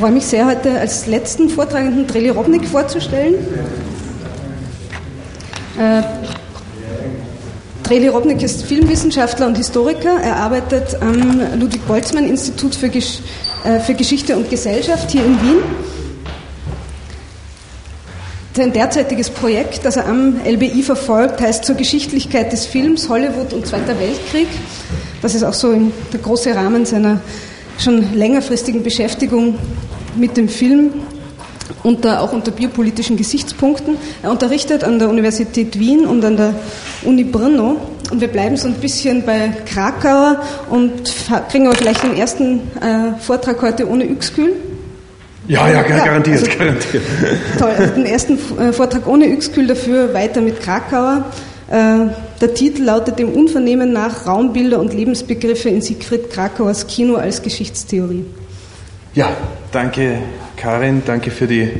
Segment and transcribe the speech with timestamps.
[0.00, 3.34] freue mich sehr, heute als letzten Vortragenden Treli Robnik vorzustellen.
[5.78, 6.00] Äh,
[7.82, 10.18] Treli Robnik ist Filmwissenschaftler und Historiker.
[10.24, 13.18] Er arbeitet am Ludwig-Boltzmann-Institut für, Gesch
[13.62, 15.58] äh, für Geschichte und Gesellschaft hier in Wien.
[18.56, 23.66] Sein derzeitiges Projekt, das er am LBI verfolgt, heißt zur Geschichtlichkeit des Films, Hollywood und
[23.66, 24.48] Zweiter Weltkrieg.
[25.20, 25.74] Das ist auch so
[26.10, 27.20] der große Rahmen seiner
[27.80, 29.58] schon längerfristigen Beschäftigung
[30.16, 30.92] mit dem Film,
[31.82, 33.96] unter, auch unter biopolitischen Gesichtspunkten.
[34.22, 36.54] Er unterrichtet an der Universität Wien und an der
[37.02, 37.80] Uni Brno.
[38.10, 41.12] Und wir bleiben so ein bisschen bei Krakauer und
[41.48, 44.52] kriegen aber vielleicht den ersten äh, Vortrag heute ohne Yxkühl.
[45.46, 47.02] Ja, ja, garantiert, also, garantiert.
[47.58, 51.24] Toll, also den ersten äh, Vortrag ohne Yxkühl, dafür weiter mit Krakauer.
[51.70, 52.10] Äh,
[52.40, 58.24] der Titel lautet dem Unvernehmen nach Raumbilder und Lebensbegriffe in Siegfried Krakauers Kino als Geschichtstheorie.
[59.14, 59.30] Ja,
[59.70, 60.18] danke
[60.56, 61.70] Karin, danke für die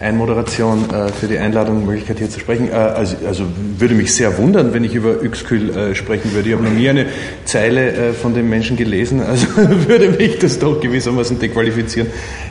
[0.00, 2.72] Einmoderation, äh, für die Einladung, die Möglichkeit hier zu sprechen.
[2.72, 3.44] Also, also
[3.78, 6.48] würde mich sehr wundern, wenn ich über Yxkühl sprechen würde.
[6.48, 7.06] Ich habe noch nie eine
[7.44, 9.46] Zeile von dem Menschen gelesen, also
[9.86, 12.08] würde mich das doch gewissermaßen dequalifizieren,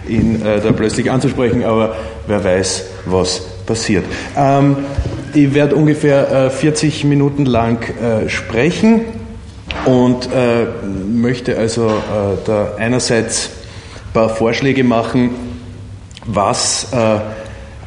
[0.08, 4.06] ihn da plötzlich anzusprechen, aber wer weiß, was passiert.
[4.38, 4.78] Ähm,
[5.36, 9.02] ich werde ungefähr 40 äh, Minuten lang äh, sprechen
[9.86, 10.66] und äh,
[11.14, 11.92] möchte also
[12.46, 13.50] da einerseits
[14.08, 15.32] ein paar Vorschläge machen,
[16.26, 16.88] was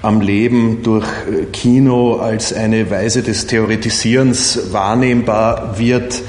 [0.02, 1.06] am Leben durch
[1.52, 6.22] Kino als eine Weise des Theoretisierens wahrnehmbar wird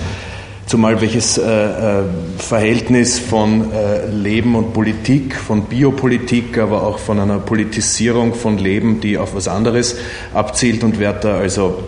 [0.69, 2.03] zumal welches äh, äh,
[2.41, 9.01] Verhältnis von äh, Leben und Politik, von Biopolitik, aber auch von einer Politisierung von Leben,
[9.01, 9.97] die auf was anderes
[10.33, 11.83] abzielt und werde da also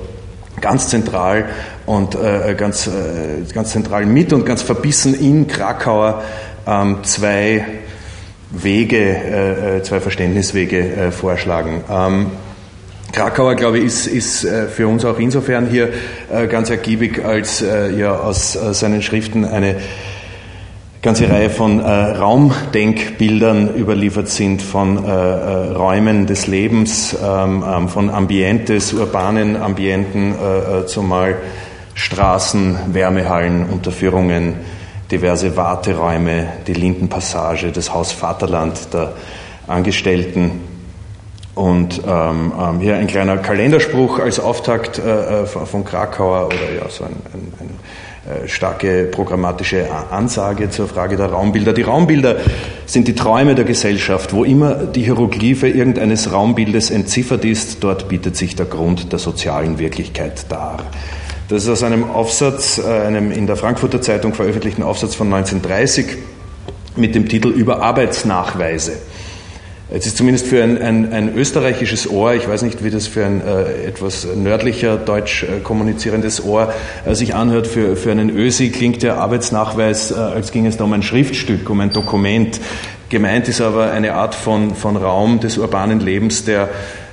[0.59, 1.45] ganz zentral
[1.85, 6.23] und äh, ganz, äh, ganz zentral mit und ganz verbissen in Krakauer
[6.67, 7.65] ähm, zwei
[8.51, 11.85] Wege, zwei Verständniswege vorschlagen.
[11.89, 12.31] Ähm,
[13.13, 15.93] Krakauer, glaube ich, ist, ist für uns auch insofern hier
[16.49, 19.77] ganz ergiebig, als ja aus seinen Schriften eine
[21.01, 29.57] ganze Reihe von Raumdenkbildern überliefert sind, von Räumen des Lebens, ähm, ähm, von Ambientes, urbanen
[29.57, 30.35] Ambienten,
[30.85, 31.37] zumal
[31.95, 34.55] Straßen, Wärmehallen, Unterführungen,
[35.11, 39.13] diverse Warteräume, die Lindenpassage, das Haus Vaterland der
[39.67, 40.71] Angestellten,
[41.53, 46.89] und ähm, ähm, hier ein kleiner Kalenderspruch als Auftakt äh, äh von Krakauer oder ja,
[46.89, 47.73] so ein, ein, eine äh,
[48.45, 51.73] starke programmatische Ansage zur Frage der Raumbilder.
[51.73, 52.37] Die Raumbilder
[52.85, 54.33] sind die Träume der Gesellschaft.
[54.33, 59.79] Wo immer die Hieroglyphe irgendeines Raumbildes entziffert ist, dort bietet sich der Grund der sozialen
[59.79, 60.77] Wirklichkeit dar.
[61.49, 66.17] Das ist aus einem Aufsatz, äh, einem in der Frankfurter Zeitung veröffentlichten Aufsatz von 1930
[66.95, 68.93] mit dem Titel Über Arbeitsnachweise.
[69.93, 73.25] Es ist zumindest für ein, ein, ein, österreichisches Ohr, ich weiß nicht, wie das für
[73.25, 76.73] ein äh, etwas nördlicher deutsch äh, kommunizierendes Ohr
[77.05, 80.85] äh, sich anhört, für, für einen Ösi klingt der Arbeitsnachweis, äh, als ging es da
[80.85, 82.61] um ein Schriftstück, um ein Dokument.
[83.09, 86.69] Gemeint ist aber eine Art von, von Raum des urbanen Lebens, der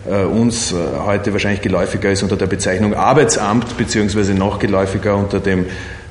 [0.09, 5.41] äh, uns äh, heute wahrscheinlich geläufiger ist unter der Bezeichnung Arbeitsamt, beziehungsweise noch geläufiger unter
[5.41, 5.67] dem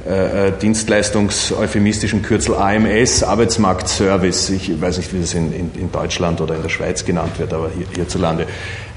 [0.08, 4.52] äh, äh, dienstleistungs-euphemistischen Kürzel AMS, Arbeitsmarktservice.
[4.52, 7.54] Ich weiß nicht, wie das in, in, in, Deutschland oder in der Schweiz genannt wird,
[7.54, 8.46] aber hier, hierzulande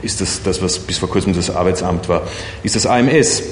[0.02, 2.22] ist das, das, was bis vor kurzem das Arbeitsamt war,
[2.62, 3.42] ist das AMS.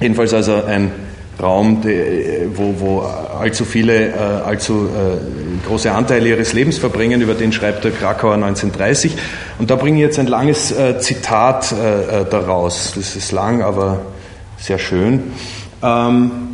[0.00, 0.90] Jedenfalls also ein
[1.38, 1.84] Raum,
[2.54, 4.88] wo, wo allzu viele, äh, allzu
[5.66, 9.16] große Anteile ihres Lebens verbringen, über den schreibt der Krakauer 1930.
[9.58, 11.74] Und da bringe ich jetzt ein langes Zitat
[12.30, 12.94] daraus.
[12.96, 14.00] Das ist lang, aber
[14.56, 15.24] sehr schön.
[15.82, 16.45] Ähm,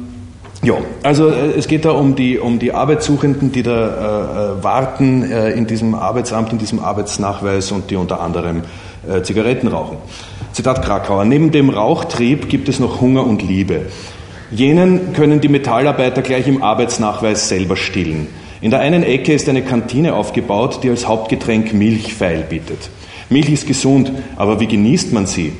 [0.64, 4.62] ja, also äh, es geht da um die, um die Arbeitssuchenden, die da äh, äh,
[4.62, 8.62] warten äh, in diesem Arbeitsamt, in diesem Arbeitsnachweis und die unter anderem
[9.08, 9.96] äh, Zigaretten rauchen.
[10.52, 13.86] Zitat Krakauer, neben dem Rauchtrieb gibt es noch Hunger und Liebe.
[14.52, 18.28] Jenen können die Metallarbeiter gleich im Arbeitsnachweis selber stillen.
[18.60, 22.90] In der einen Ecke ist eine Kantine aufgebaut, die als Hauptgetränk Milch feil bietet.
[23.30, 25.54] Milch ist gesund, aber wie genießt man sie?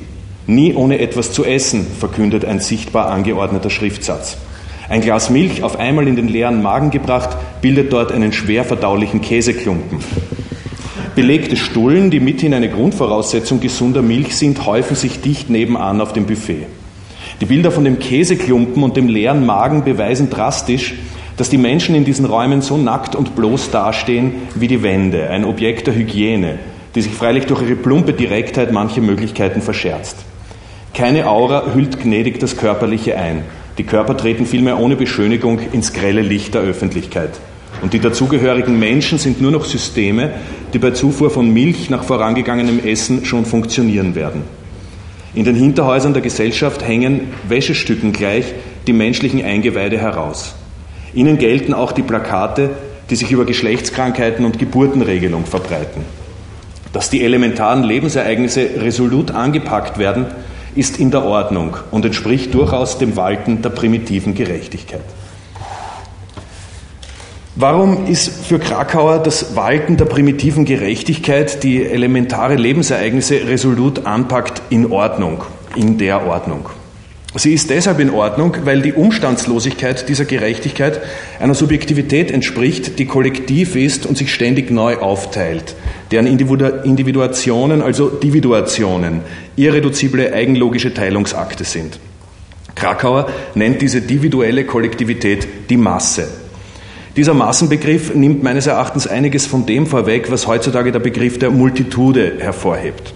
[0.47, 4.37] Nie ohne etwas zu essen, verkündet ein sichtbar angeordneter Schriftsatz.
[4.93, 9.21] Ein Glas Milch auf einmal in den leeren Magen gebracht, bildet dort einen schwer verdaulichen
[9.21, 9.97] Käseklumpen.
[11.15, 16.27] Belegte Stullen, die mithin eine Grundvoraussetzung gesunder Milch sind, häufen sich dicht nebenan auf dem
[16.27, 16.67] Buffet.
[17.41, 20.93] Die Bilder von dem Käseklumpen und dem leeren Magen beweisen drastisch,
[21.37, 25.43] dass die Menschen in diesen Räumen so nackt und bloß dastehen wie die Wände, ein
[25.43, 26.59] Objekt der Hygiene,
[26.93, 30.17] die sich freilich durch ihre plumpe Direktheit manche Möglichkeiten verscherzt.
[30.93, 33.41] Keine Aura hüllt gnädig das Körperliche ein.
[33.77, 37.31] Die Körper treten vielmehr ohne Beschönigung ins grelle Licht der Öffentlichkeit.
[37.81, 40.31] und die dazugehörigen Menschen sind nur noch Systeme,
[40.73, 44.43] die bei Zufuhr von Milch nach vorangegangenem Essen schon funktionieren werden.
[45.35, 48.53] In den Hinterhäusern der Gesellschaft hängen Wäschestücken gleich
[48.87, 50.55] die menschlichen Eingeweide heraus.
[51.13, 52.69] Ihnen gelten auch die Plakate,
[53.09, 56.03] die sich über Geschlechtskrankheiten und Geburtenregelung verbreiten.
[56.93, 60.27] Dass die elementaren Lebensereignisse resolut angepackt werden,
[60.75, 65.03] ist in der Ordnung und entspricht durchaus dem Walten der primitiven Gerechtigkeit.
[67.55, 74.91] Warum ist für Krakauer das Walten der primitiven Gerechtigkeit, die elementare Lebensereignisse resolut anpackt, in
[74.91, 75.43] Ordnung,
[75.75, 76.69] in der Ordnung?
[77.35, 81.01] Sie ist deshalb in Ordnung, weil die Umstandslosigkeit dieser Gerechtigkeit
[81.39, 85.75] einer Subjektivität entspricht, die kollektiv ist und sich ständig neu aufteilt,
[86.13, 89.21] deren Individuationen, also Dividuationen,
[89.55, 91.99] irreduzible eigenlogische Teilungsakte sind.
[92.75, 96.27] Krakauer nennt diese individuelle Kollektivität die Masse.
[97.15, 102.33] Dieser Massenbegriff nimmt meines Erachtens einiges von dem vorweg, was heutzutage der Begriff der Multitude
[102.39, 103.13] hervorhebt.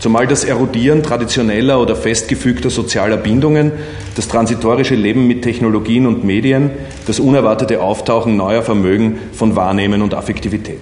[0.00, 3.70] Zumal das Erodieren traditioneller oder festgefügter sozialer Bindungen,
[4.16, 6.70] das transitorische Leben mit Technologien und Medien,
[7.06, 10.80] das unerwartete Auftauchen neuer Vermögen von Wahrnehmen und Affektivität.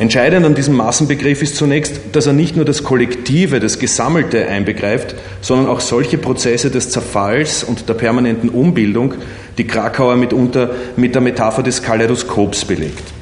[0.00, 5.14] Entscheidend an diesem Massenbegriff ist zunächst, dass er nicht nur das Kollektive, das Gesammelte einbegreift,
[5.42, 9.12] sondern auch solche Prozesse des Zerfalls und der permanenten Umbildung,
[9.58, 13.12] die Krakauer mitunter mit der Metapher des Kaleidoskops belegt.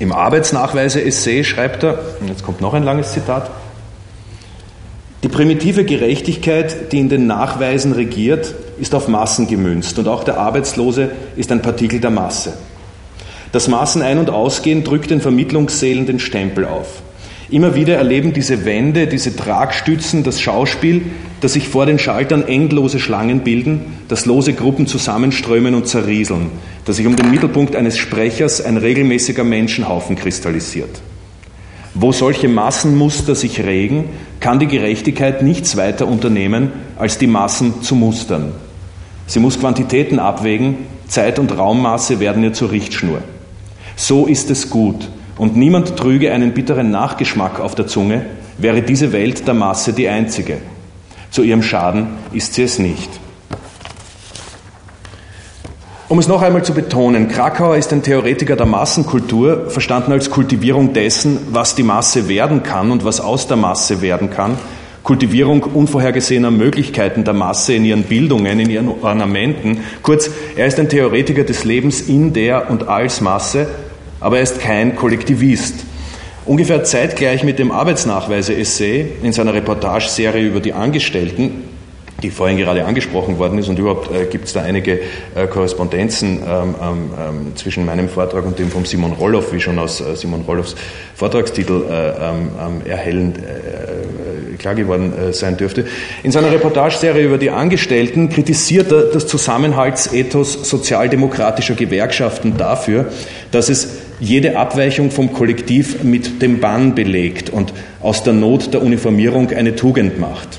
[0.00, 3.52] Im Arbeitsnachweise-Essay schreibt er, und jetzt kommt noch ein langes Zitat,
[5.22, 10.38] die primitive Gerechtigkeit, die in den Nachweisen regiert, ist auf Massen gemünzt und auch der
[10.38, 12.54] Arbeitslose ist ein Partikel der Masse.
[13.54, 17.02] Das Maßen ein- und ausgehen drückt den Vermittlungssälen den Stempel auf.
[17.50, 21.02] Immer wieder erleben diese Wände, diese Tragstützen das Schauspiel,
[21.40, 26.50] dass sich vor den Schaltern endlose Schlangen bilden, dass lose Gruppen zusammenströmen und zerrieseln,
[26.84, 31.00] dass sich um den Mittelpunkt eines Sprechers ein regelmäßiger Menschenhaufen kristallisiert.
[31.94, 34.06] Wo solche Massenmuster sich regen,
[34.40, 38.50] kann die Gerechtigkeit nichts weiter unternehmen, als die Massen zu mustern.
[39.28, 43.22] Sie muss Quantitäten abwägen, Zeit und Raummaße werden ihr zur Richtschnur.
[43.96, 48.24] So ist es gut, und niemand trüge einen bitteren Nachgeschmack auf der Zunge,
[48.58, 50.58] wäre diese Welt der Masse die einzige.
[51.30, 53.10] Zu ihrem Schaden ist sie es nicht.
[56.08, 60.92] Um es noch einmal zu betonen, Krakauer ist ein Theoretiker der Massenkultur, verstanden als Kultivierung
[60.92, 64.58] dessen, was die Masse werden kann und was aus der Masse werden kann,
[65.04, 69.80] Kultivierung unvorhergesehener Möglichkeiten der Masse in ihren Bildungen, in ihren Ornamenten.
[70.02, 73.68] Kurz, er ist ein Theoretiker des Lebens in der und als Masse,
[74.18, 75.84] aber er ist kein Kollektivist.
[76.46, 81.73] Ungefähr zeitgleich mit dem Arbeitsnachweise-Essay in seiner Reportageserie über die Angestellten
[82.24, 85.00] die vorhin gerade angesprochen worden ist und überhaupt äh, gibt es da einige
[85.34, 89.78] äh, Korrespondenzen ähm, ähm, ähm, zwischen meinem Vortrag und dem von Simon Rolloff, wie schon
[89.78, 90.74] aus äh, Simon Rolloffs
[91.14, 95.84] Vortragstitel äh, ähm, ähm, erhellend äh, klar geworden äh, sein dürfte.
[96.22, 103.12] In seiner Reportageserie über die Angestellten kritisiert er das Zusammenhaltsethos sozialdemokratischer Gewerkschaften dafür,
[103.50, 108.82] dass es jede Abweichung vom Kollektiv mit dem Bann belegt und aus der Not der
[108.82, 110.53] Uniformierung eine Tugend macht.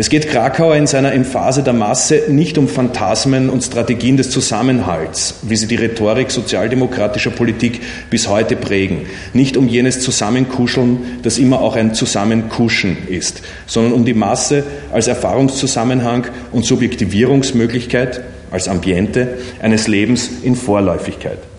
[0.00, 5.40] Es geht Krakauer in seiner Emphase der Masse nicht um Phantasmen und Strategien des Zusammenhalts,
[5.42, 9.02] wie sie die Rhetorik sozialdemokratischer Politik bis heute prägen,
[9.34, 15.06] nicht um jenes Zusammenkuscheln, das immer auch ein Zusammenkuschen ist, sondern um die Masse als
[15.06, 21.49] Erfahrungszusammenhang und Subjektivierungsmöglichkeit, als Ambiente eines Lebens in Vorläufigkeit.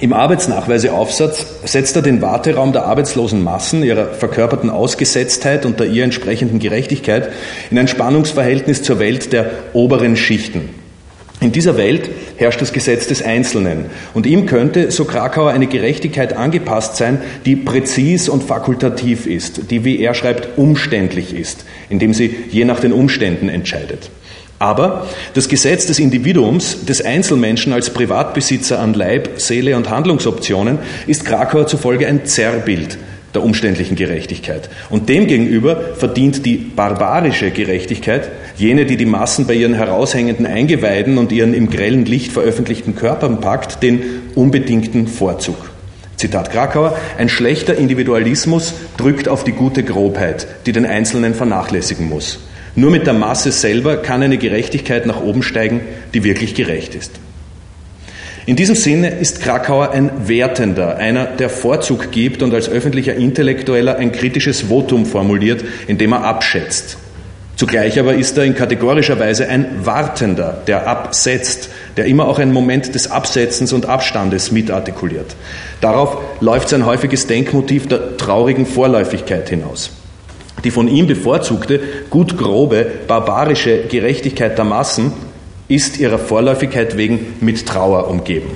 [0.00, 6.04] Im Arbeitsnachweiseaufsatz setzt er den Warteraum der arbeitslosen Massen, ihrer verkörperten Ausgesetztheit und der ihr
[6.04, 7.30] entsprechenden Gerechtigkeit
[7.70, 10.70] in ein Spannungsverhältnis zur Welt der oberen Schichten.
[11.40, 16.34] In dieser Welt herrscht das Gesetz des Einzelnen und ihm könnte, so Krakauer, eine Gerechtigkeit
[16.34, 22.34] angepasst sein, die präzis und fakultativ ist, die, wie er schreibt, umständlich ist, indem sie
[22.50, 24.10] je nach den Umständen entscheidet.
[24.60, 31.24] Aber das Gesetz des Individuums, des Einzelmenschen als Privatbesitzer an Leib, Seele und Handlungsoptionen ist
[31.24, 32.98] Krakauer zufolge ein Zerrbild
[33.32, 34.68] der umständlichen Gerechtigkeit.
[34.90, 41.32] Und demgegenüber verdient die barbarische Gerechtigkeit, jene, die die Massen bei ihren heraushängenden Eingeweiden und
[41.32, 44.02] ihren im grellen Licht veröffentlichten Körpern packt, den
[44.34, 45.70] unbedingten Vorzug.
[46.16, 52.40] Zitat Krakauer, ein schlechter Individualismus drückt auf die gute Grobheit, die den Einzelnen vernachlässigen muss.
[52.76, 55.80] Nur mit der Masse selber kann eine Gerechtigkeit nach oben steigen,
[56.14, 57.12] die wirklich gerecht ist.
[58.46, 63.96] In diesem Sinne ist Krakauer ein Wertender, einer, der Vorzug gibt und als öffentlicher Intellektueller
[63.96, 66.96] ein kritisches Votum formuliert, indem er abschätzt.
[67.56, 72.54] Zugleich aber ist er in kategorischer Weise ein Wartender, der absetzt, der immer auch einen
[72.54, 75.36] Moment des Absetzens und Abstandes mitartikuliert.
[75.82, 79.90] Darauf läuft sein häufiges Denkmotiv der traurigen Vorläufigkeit hinaus.
[80.64, 85.12] Die von ihm bevorzugte, gut grobe, barbarische Gerechtigkeit der Massen
[85.68, 88.50] ist ihrer Vorläufigkeit wegen mit Trauer umgeben.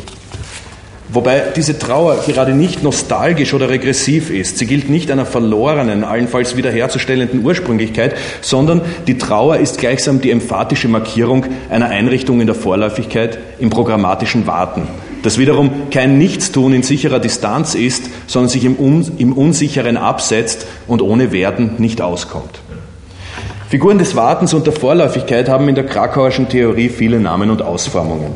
[1.14, 4.58] Wobei diese Trauer gerade nicht nostalgisch oder regressiv ist.
[4.58, 10.88] Sie gilt nicht einer verlorenen, allenfalls wiederherzustellenden Ursprünglichkeit, sondern die Trauer ist gleichsam die emphatische
[10.88, 14.88] Markierung einer Einrichtung in der Vorläufigkeit im programmatischen Warten,
[15.24, 20.66] das wiederum kein Nichtstun in sicherer Distanz ist, sondern sich im, Un im Unsicheren absetzt
[20.86, 22.60] und ohne Werden nicht auskommt.
[23.70, 28.32] Figuren des Wartens und der Vorläufigkeit haben in der Krakauerschen Theorie viele Namen und Ausformungen.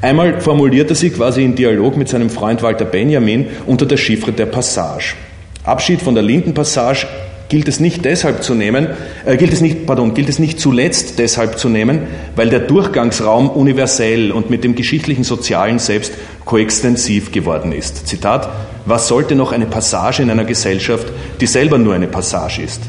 [0.00, 4.32] Einmal formuliert er sie quasi in Dialog mit seinem Freund Walter Benjamin unter der Chiffre
[4.32, 5.16] der Passage.
[5.64, 7.08] Abschied von der Lindenpassage
[7.50, 8.86] gilt es nicht deshalb zu nehmen,
[9.26, 12.02] äh, gilt es nicht, pardon, gilt es nicht zuletzt deshalb zu nehmen,
[12.36, 16.12] weil der Durchgangsraum universell und mit dem geschichtlichen Sozialen selbst
[16.46, 18.06] koextensiv geworden ist.
[18.06, 18.48] Zitat,
[18.86, 21.08] was sollte noch eine Passage in einer Gesellschaft,
[21.40, 22.80] die selber nur eine Passage ist?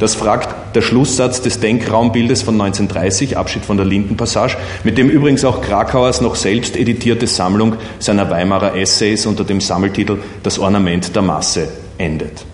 [0.00, 5.44] Das fragt der Schlusssatz des Denkraumbildes von 1930, Abschied von der Lindenpassage, mit dem übrigens
[5.44, 11.22] auch Krakauers noch selbst editierte Sammlung seiner Weimarer Essays unter dem Sammeltitel Das Ornament der
[11.22, 12.46] Masse endet.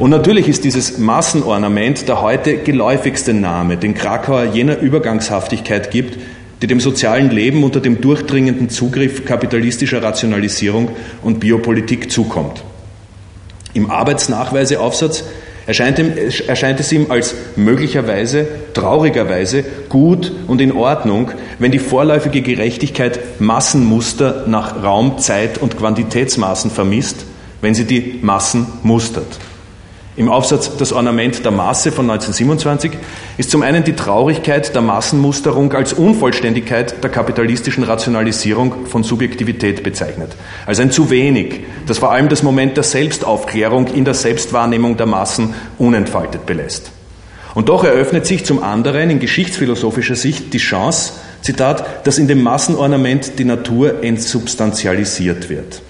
[0.00, 6.18] Und natürlich ist dieses Massenornament der heute geläufigste Name, den Krakauer jener Übergangshaftigkeit gibt,
[6.62, 10.88] die dem sozialen Leben unter dem durchdringenden Zugriff kapitalistischer Rationalisierung
[11.22, 12.64] und Biopolitik zukommt.
[13.74, 15.24] Im Arbeitsnachweiseaufsatz
[15.66, 16.14] erscheint, ihm,
[16.46, 24.44] erscheint es ihm als möglicherweise, traurigerweise gut und in Ordnung, wenn die vorläufige Gerechtigkeit Massenmuster
[24.46, 27.26] nach Raum, Zeit und Quantitätsmaßen vermisst,
[27.60, 29.38] wenn sie die Massen mustert.
[30.20, 32.92] Im Aufsatz Das Ornament der Masse von 1927
[33.38, 40.36] ist zum einen die Traurigkeit der Massenmusterung als Unvollständigkeit der kapitalistischen Rationalisierung von Subjektivität bezeichnet.
[40.66, 45.06] Also ein zu wenig, das vor allem das Moment der Selbstaufklärung in der Selbstwahrnehmung der
[45.06, 46.90] Massen unentfaltet belässt.
[47.54, 52.42] Und doch eröffnet sich zum anderen in geschichtsphilosophischer Sicht die Chance, Zitat, dass in dem
[52.42, 55.80] Massenornament die Natur entsubstantialisiert wird.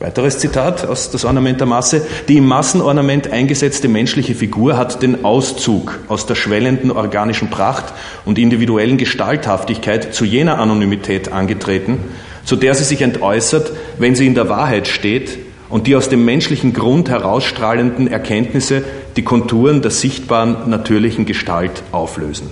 [0.00, 2.04] Weiteres Zitat aus das Ornament der Masse.
[2.28, 8.38] Die im Massenornament eingesetzte menschliche Figur hat den Auszug aus der schwellenden organischen Pracht und
[8.38, 11.98] individuellen Gestalthaftigkeit zu jener Anonymität angetreten,
[12.44, 15.38] zu der sie sich entäußert, wenn sie in der Wahrheit steht
[15.70, 18.84] und die aus dem menschlichen Grund herausstrahlenden Erkenntnisse
[19.16, 22.50] die Konturen der sichtbaren natürlichen Gestalt auflösen.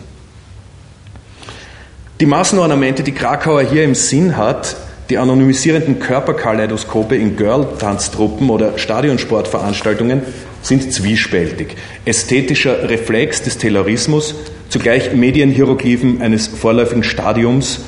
[2.20, 4.76] Die Massenornamente, die Krakauer hier im Sinn hat,
[5.12, 10.22] die anonymisierenden Körperkaleidoskope in Girl-Tanztruppen oder Stadionsportveranstaltungen
[10.62, 11.76] sind zwiespältig.
[12.06, 14.34] Ästhetischer Reflex des Taylorismus,
[14.70, 17.80] zugleich Medienhieroglyphen eines vorläufigen Stadiums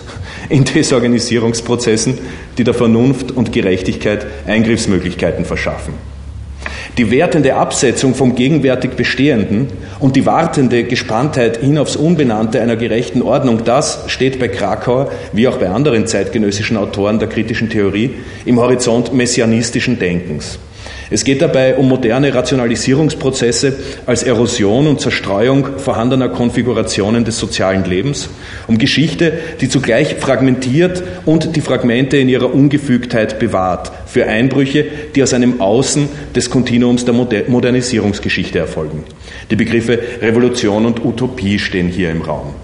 [0.50, 2.19] in Desorganisierungsprozessen,
[2.59, 5.95] die der Vernunft und Gerechtigkeit Eingriffsmöglichkeiten verschaffen.
[6.96, 9.66] Die wertende Absetzung vom gegenwärtig Bestehenden
[9.98, 15.48] und die wartende Gespanntheit hin aufs Unbenannte einer gerechten Ordnung, das steht bei Krakauer, wie
[15.48, 20.60] auch bei anderen zeitgenössischen Autoren der kritischen Theorie, im Horizont messianistischen Denkens.
[21.11, 28.30] Es geht dabei um moderne Rationalisierungsprozesse als Erosion und Zerstreuung vorhandener Konfigurationen des sozialen Lebens,
[28.66, 35.23] um Geschichte, die zugleich fragmentiert und die Fragmente in ihrer Ungefügtheit bewahrt, für Einbrüche, die
[35.23, 39.04] aus einem Außen des Kontinuums der Modernisierungsgeschichte erfolgen.
[39.50, 42.54] Die Begriffe Revolution und Utopie stehen hier im Raum.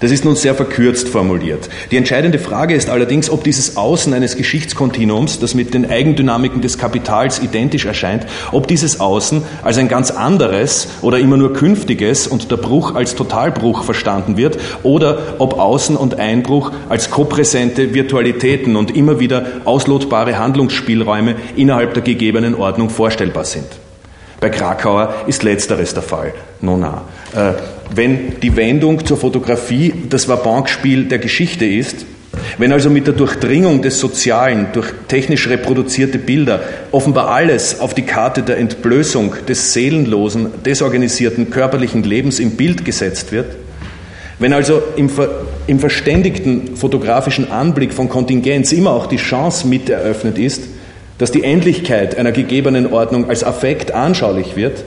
[0.00, 1.68] Das ist nun sehr verkürzt formuliert.
[1.90, 6.78] Die entscheidende Frage ist allerdings, ob dieses Außen eines Geschichtskontinuums, das mit den Eigendynamiken des
[6.78, 12.48] Kapitals identisch erscheint, ob dieses Außen als ein ganz anderes oder immer nur künftiges und
[12.52, 18.94] der Bruch als Totalbruch verstanden wird oder ob Außen und Einbruch als kopräsente Virtualitäten und
[18.96, 23.66] immer wieder auslotbare Handlungsspielräume innerhalb der gegebenen Ordnung vorstellbar sind.
[24.40, 26.32] Bei Krakauer ist letzteres der Fall.
[26.60, 27.02] Nona.
[27.34, 27.54] Äh,
[27.94, 32.06] wenn die Wendung zur Fotografie das Vabankspiel der Geschichte ist,
[32.58, 36.60] wenn also mit der Durchdringung des Sozialen durch technisch reproduzierte Bilder
[36.92, 43.32] offenbar alles auf die Karte der Entblößung des seelenlosen, desorganisierten körperlichen Lebens im Bild gesetzt
[43.32, 43.56] wird,
[44.38, 45.28] wenn also im, ver
[45.66, 50.62] im verständigten fotografischen Anblick von Kontingenz immer auch die Chance mit eröffnet ist,
[51.18, 54.84] dass die Endlichkeit einer gegebenen Ordnung als Affekt anschaulich wird,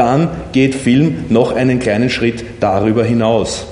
[0.00, 3.66] dann geht Film noch einen kleinen Schritt darüber hinaus.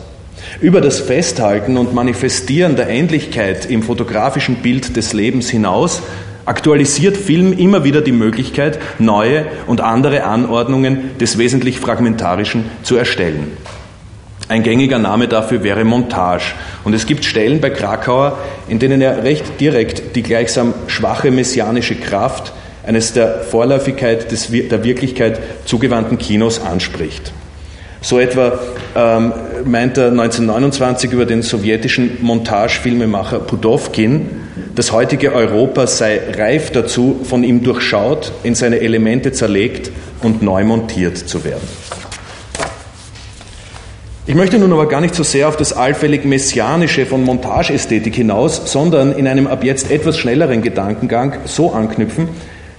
[0.61, 6.03] Über das Festhalten und Manifestieren der Endlichkeit im fotografischen Bild des Lebens hinaus
[6.45, 13.57] aktualisiert Film immer wieder die Möglichkeit, neue und andere Anordnungen des wesentlich Fragmentarischen zu erstellen.
[14.49, 16.53] Ein gängiger Name dafür wäre Montage.
[16.85, 21.95] Und es gibt Stellen bei Krakauer, in denen er recht direkt die gleichsam schwache messianische
[21.95, 22.53] Kraft
[22.89, 27.35] eines der Vorläufigkeit des, der Wirklichkeit zugewandten Kinos anspricht.
[28.01, 28.59] So etwa
[28.97, 29.35] ähm,
[29.67, 34.31] meint er 1929 über den sowjetischen Montagefilmemacher Pudowkin,
[34.75, 39.91] das heutige Europa sei reif dazu, von ihm durchschaut, in seine Elemente zerlegt
[40.23, 41.69] und neu montiert zu werden.
[44.27, 48.63] Ich möchte nun aber gar nicht so sehr auf das allfällig Messianische von Montageästhetik hinaus,
[48.73, 52.29] sondern in einem ab jetzt etwas schnelleren Gedankengang so anknüpfen,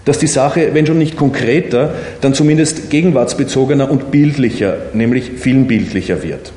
[0.09, 6.51] dass die Sache, wenn schon nicht konkreter, dann zumindest gegenwartsbezogener und bildlicher, nämlich filmbildlicher wird.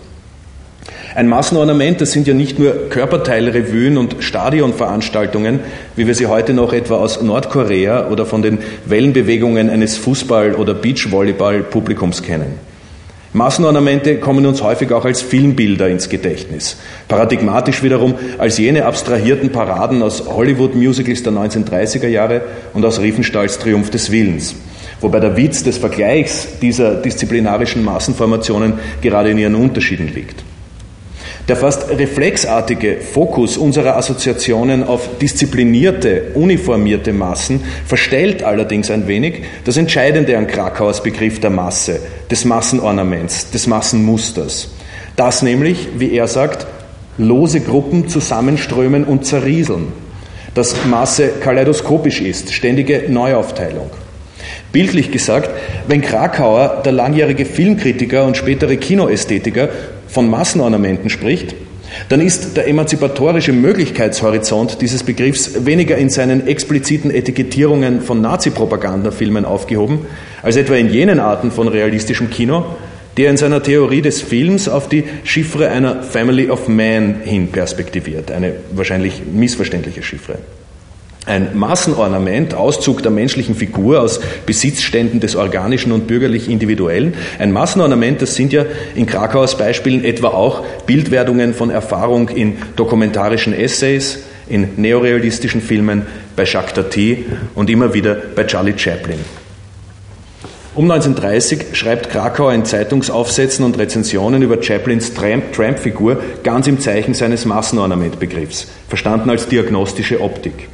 [1.15, 5.61] Ein Massenornament, das sind ja nicht nur Körperteilrevuen und Stadionveranstaltungen,
[5.97, 8.57] wie wir sie heute noch etwa aus Nordkorea oder von den
[8.87, 12.72] Wellenbewegungen eines Fußball- oder Beachvolleyball-Publikums kennen.
[13.35, 16.77] Massenornamente kommen uns häufig auch als Filmbilder ins Gedächtnis.
[17.09, 22.43] Paradigmatisch wiederum als jene abstrahierten Paraden aus Hollywood-Musicals der 1930er Jahre
[22.75, 24.55] und aus Riefenstahls Triumph des Willens.
[25.01, 30.45] Wobei der Witz des Vergleichs dieser disziplinarischen Massenformationen gerade in ihren Unterschieden liegt.
[31.49, 39.77] Der fast reflexartige Fokus unserer Assoziationen auf disziplinierte, uniformierte Massen verstellt allerdings ein wenig das
[39.77, 41.99] Entscheidende an Krakauers Begriff der Masse,
[42.31, 44.71] des Massenornaments, des Massenmusters.
[45.17, 46.65] Das nämlich, wie er sagt,
[47.19, 49.89] lose Gruppen zusammenströmen und zerrieseln.
[50.55, 53.91] Dass Masse kaleidoskopisch ist, ständige Neuaufteilung.
[54.71, 55.51] Bildlich gesagt,
[55.89, 59.69] wenn Krakauer, der langjährige Filmkritiker und spätere Kinoästhetiker,
[60.13, 61.55] von Massenornamenten spricht,
[62.09, 70.07] dann ist der emanzipatorische Möglichkeitshorizont dieses Begriffs weniger in seinen expliziten Etikettierungen von Nazi-Propagandafilmen aufgehoben,
[70.43, 72.65] als etwa in jenen Arten von realistischem Kino,
[73.17, 78.31] der in seiner Theorie des Films auf die Chiffre einer Family of Man hin perspektiviert,
[78.31, 80.39] eine wahrscheinlich missverständliche Chiffre.
[81.25, 87.15] Ein Massenornament, Auszug der menschlichen Figur aus Besitzständen des Organischen und bürgerlich Individuellen.
[87.39, 88.65] Ein Massenornament, das sind ja
[88.97, 96.03] in Krakauers Beispielen etwa auch Bildwerdungen von Erfahrung in dokumentarischen Essays, in neorealistischen Filmen,
[96.35, 99.21] bei Jacques Tati und immer wieder bei Charlie Chaplin.
[100.75, 107.45] Um 1930 schreibt Krakauer in Zeitungsaufsätzen und Rezensionen über Chaplins Tramp-Figur ganz im Zeichen seines
[107.45, 110.69] Massenornamentbegriffs, verstanden als diagnostische Optik.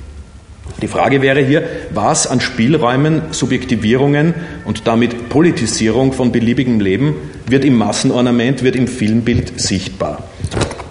[0.81, 7.65] Die Frage wäre hier, was an Spielräumen, Subjektivierungen und damit Politisierung von beliebigem Leben wird
[7.65, 10.23] im Massenornament, wird im Filmbild sichtbar.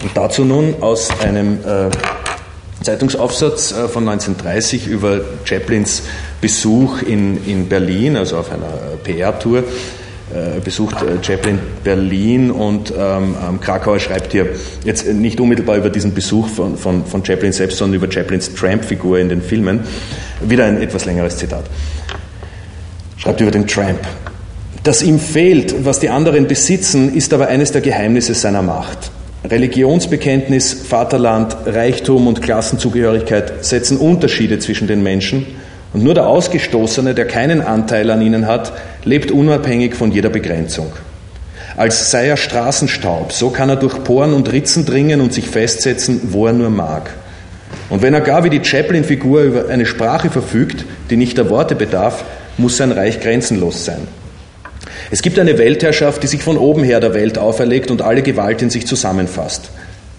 [0.02, 1.90] Und dazu nun aus einem äh,
[2.84, 6.04] Zeitungsaufsatz äh, von 1930 über Chaplins
[6.42, 9.64] Besuch in, in Berlin, also auf einer äh, PR-Tour,
[10.64, 14.48] besucht äh, Chaplin Berlin und ähm, Krakauer schreibt hier
[14.84, 19.20] jetzt nicht unmittelbar über diesen Besuch von, von, von Chaplin selbst, sondern über Chaplins Tramp-Figur
[19.20, 19.82] in den Filmen.
[20.42, 21.66] Wieder ein etwas längeres Zitat.
[23.18, 24.00] Schreibt über den Tramp.
[24.84, 29.12] Das ihm fehlt, was die anderen besitzen, ist aber eines der Geheimnisse seiner Macht.
[29.44, 35.46] Religionsbekenntnis, Vaterland, Reichtum und Klassenzugehörigkeit setzen Unterschiede zwischen den Menschen
[35.94, 38.74] und nur der Ausgestoßene, der keinen Anteil an ihnen hat,
[39.04, 40.92] lebt unabhängig von jeder Begrenzung.
[41.76, 46.22] Als sei er Straßenstaub, so kann er durch Poren und Ritzen dringen und sich festsetzen,
[46.32, 47.12] wo er nur mag.
[47.90, 51.76] Und wenn er gar wie die Chaplin-Figur über eine Sprache verfügt, die nicht der Worte
[51.76, 52.24] bedarf,
[52.58, 54.08] muss sein Reich grenzenlos sein.
[55.10, 58.62] Es gibt eine Weltherrschaft, die sich von oben her der Welt auferlegt und alle Gewalt
[58.62, 59.70] in sich zusammenfasst.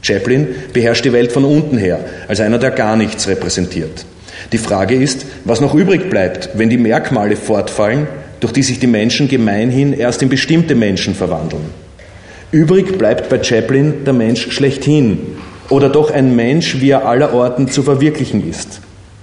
[0.01, 4.07] Chaplin beherrscht die Welt von unten her, als einer, der gar nichts repräsentiert.
[4.53, 8.07] Die Frage ist, was noch übrig bleibt, wenn die Merkmale fortfallen,
[8.41, 11.67] durch die sich die Menschen gemeinhin erst in bestimmte Menschen verwandeln.
[12.51, 15.19] Übrig bleibt bei Chaplin der Mensch schlechthin
[15.69, 18.81] oder doch ein Mensch, wie er allerorten zu verwirklichen ist.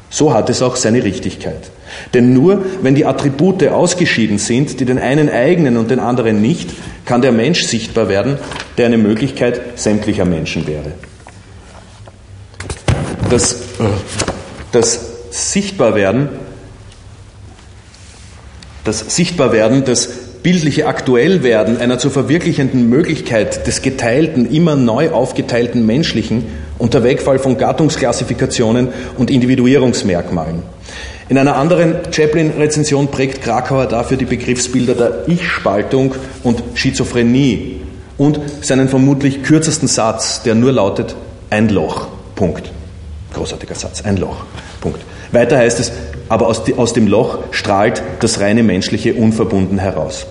[0.10, 1.72] So hat es auch seine Richtigkeit.
[2.14, 6.70] Denn nur wenn die Attribute ausgeschieden sind, die den einen eignen und den anderen nicht,
[7.06, 8.38] kann der Mensch sichtbar werden,
[8.78, 10.94] der eine Möglichkeit sämtlicher Menschen wäre.
[13.30, 13.58] Das,
[14.76, 15.00] das
[15.32, 16.30] Sichtbarwerden,
[18.84, 20.08] das Sichtbarwerden, das
[20.44, 26.44] bildliche Aktuellwerden einer zu verwirklichenden Möglichkeit des geteilten, immer neu aufgeteilten Menschlichen
[26.78, 30.62] unter Wegfall von Gattungsklassifikationen und Individuierungsmerkmalen.
[31.30, 37.82] In einer anderen Chaplin-Rezension prägt Krakauer dafür die Begriffsbilder der Ich-Spaltung und Schizophrenie
[38.18, 41.16] und seinen vermutlich kürzesten Satz, der nur lautet
[41.50, 42.08] ein Loch.
[42.36, 42.72] Punkt.
[43.34, 44.46] Großartiger Satz, ein Loch.
[44.86, 45.02] Punkt.
[45.32, 45.92] Weiter heißt es,
[46.30, 50.28] aber aus, aus dem Loch strahlt das reine menschliche unverbunden heraus.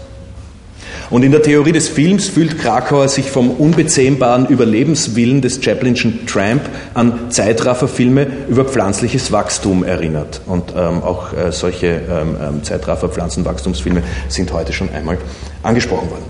[1.11, 6.63] Und in der Theorie des Films fühlt Krakauer sich vom unbezähmbaren Überlebenswillen des Chaplinschen Tramp
[6.95, 10.41] an Zeitrafferfilme über pflanzliches Wachstum erinnert.
[10.47, 15.19] Und ähm, auch äh, solche ähm, ähm Zeitraffer-Pflanzenwachstumsfilme sind heute schon einmal
[15.63, 16.25] angesprochen worden.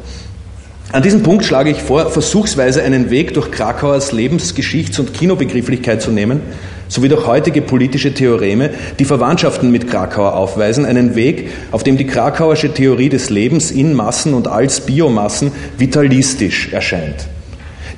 [0.94, 6.00] An diesem Punkt schlage ich vor, versuchsweise einen Weg durch Krakauers Lebens-, Geschichts- und Kinobegrifflichkeit
[6.00, 6.40] zu nehmen,
[6.86, 12.06] sowie durch heutige politische Theoreme, die Verwandtschaften mit Krakauer aufweisen, einen Weg, auf dem die
[12.06, 17.26] krakauersche Theorie des Lebens in Massen und als Biomassen vitalistisch erscheint.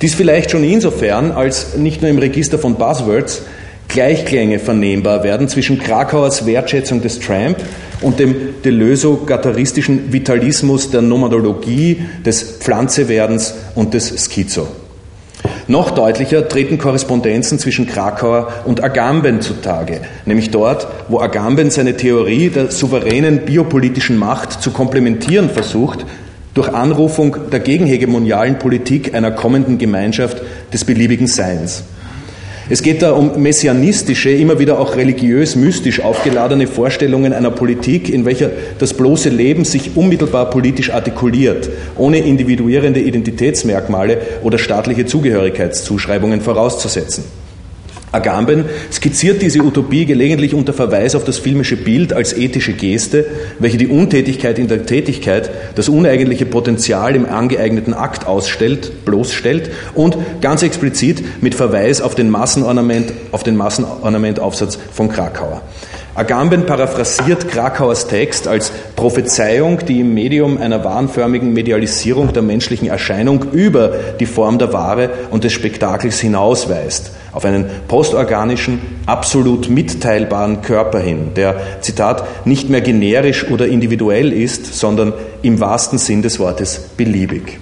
[0.00, 3.42] Dies vielleicht schon insofern, als nicht nur im Register von Buzzwords
[3.88, 7.58] Gleichklänge vernehmbar werden zwischen Krakauers Wertschätzung des Tramp
[8.00, 14.68] und dem Deleuzo-gatharistischen Vitalismus der Nomadologie, des Pflanzewerdens und des Schizo.
[15.68, 22.50] Noch deutlicher treten Korrespondenzen zwischen Krakauer und Agamben zutage, nämlich dort, wo Agamben seine Theorie
[22.50, 26.06] der souveränen biopolitischen Macht zu komplementieren versucht,
[26.54, 30.40] durch Anrufung der gegenhegemonialen Politik einer kommenden Gemeinschaft
[30.72, 31.84] des beliebigen Seins.
[32.68, 38.50] Es geht da um messianistische, immer wieder auch religiös-mystisch aufgeladene Vorstellungen einer Politik, in welcher
[38.80, 47.22] das bloße Leben sich unmittelbar politisch artikuliert, ohne individuierende Identitätsmerkmale oder staatliche Zugehörigkeitszuschreibungen vorauszusetzen.
[48.16, 53.26] Agamben skizziert diese Utopie gelegentlich unter Verweis auf das filmische Bild als ethische Geste,
[53.58, 60.16] welche die Untätigkeit in der Tätigkeit, das uneigentliche Potenzial im angeeigneten Akt ausstellt, bloßstellt und
[60.40, 65.62] ganz explizit mit Verweis auf den Massenornament, auf den Massenornamentaufsatz von Krakauer.
[66.16, 73.52] Agamben paraphrasiert Krakauers Text als Prophezeiung, die im Medium einer wahnförmigen Medialisierung der menschlichen Erscheinung
[73.52, 81.00] über die Form der Ware und des Spektakels hinausweist, auf einen postorganischen, absolut mitteilbaren Körper
[81.00, 86.78] hin, der, Zitat, nicht mehr generisch oder individuell ist, sondern im wahrsten Sinn des Wortes
[86.96, 87.60] beliebig.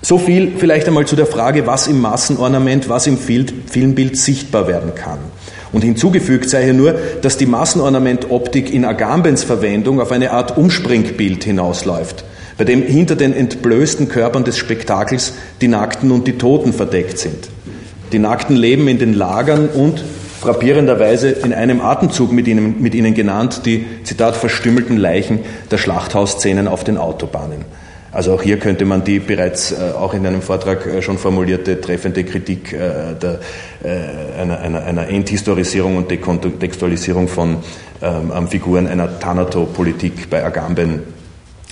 [0.00, 4.94] So viel vielleicht einmal zu der Frage, was im Massenornament, was im Filmbild sichtbar werden
[4.94, 5.18] kann.
[5.72, 11.44] Und hinzugefügt sei hier nur, dass die Massenornamentoptik in Agambens Verwendung auf eine Art Umspringbild
[11.44, 12.24] hinausläuft,
[12.56, 17.48] bei dem hinter den entblößten Körpern des Spektakels die Nackten und die Toten verdeckt sind.
[18.12, 20.04] Die Nackten leben in den Lagern und
[20.40, 26.68] frappierenderweise in einem Atemzug mit ihnen, mit ihnen genannt, die, Zitat, verstümmelten Leichen der Schlachthausszenen
[26.68, 27.64] auf den Autobahnen.
[28.16, 31.78] Also auch hier könnte man die bereits äh, auch in einem Vortrag äh, schon formulierte
[31.82, 33.40] treffende Kritik äh, der,
[34.40, 37.58] einer, einer, einer Enthistorisierung und Dekontextualisierung von
[38.00, 41.02] ähm, Figuren einer Thanato-Politik bei Agamben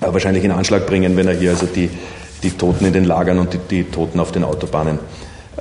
[0.01, 1.89] wahrscheinlich in Anschlag bringen, wenn er hier also die,
[2.43, 4.99] die Toten in den Lagern und die, die Toten auf den Autobahnen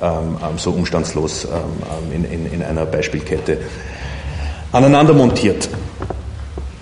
[0.02, 3.56] ähm, ähm so umstandslos ähm, in, in, in einer Beispielkette
[4.70, 5.66] aneinander montiert.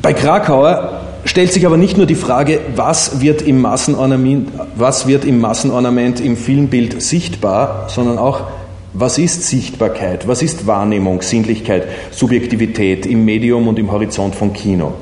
[0.03, 5.25] Bei Krakauer stellt sich aber nicht nur die Frage, was wird im Massenornament, was wird
[5.25, 8.43] im, Massenornament im Filmbild sichtbar, sondern auch,
[8.95, 14.93] was ist Sichtbarkeit, was ist Wahrnehmung, Sinnlichkeit, Subjektivität im Medium und im Horizont von Kino.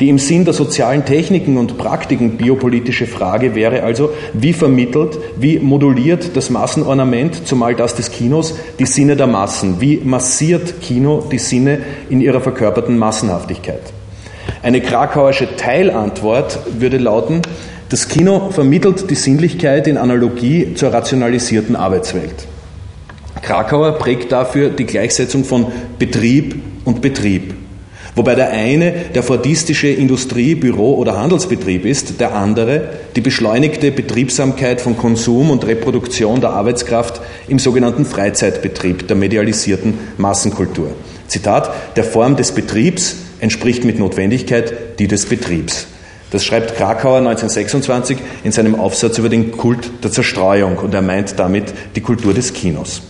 [0.00, 5.58] Die im Sinn der sozialen Techniken und Praktiken biopolitische Frage wäre also, wie vermittelt, wie
[5.58, 11.38] moduliert das Massenornament, zumal das des Kinos, die Sinne der Massen, wie massiert Kino die
[11.38, 13.92] Sinne in ihrer verkörperten Massenhaftigkeit.
[14.62, 17.40] Eine krakauersche Teilantwort würde lauten,
[17.88, 22.46] das Kino vermittelt die Sinnlichkeit in Analogie zur rationalisierten Arbeitswelt.
[23.40, 27.54] Krakauer prägt dafür die Gleichsetzung von Betrieb und Betrieb.
[28.14, 34.82] Wobei der eine der fordistische Industrie-, Büro- oder Handelsbetrieb ist, der andere die beschleunigte Betriebsamkeit
[34.82, 40.92] von Konsum und Reproduktion der Arbeitskraft im sogenannten Freizeitbetrieb der medialisierten Massenkultur.
[41.28, 45.86] Zitat, der Form des Betriebs entspricht mit Notwendigkeit die des Betriebs.
[46.30, 51.38] Das schreibt Krakauer 1926 in seinem Aufsatz über den Kult der Zerstreuung und er meint
[51.38, 53.02] damit die Kultur des Kinos.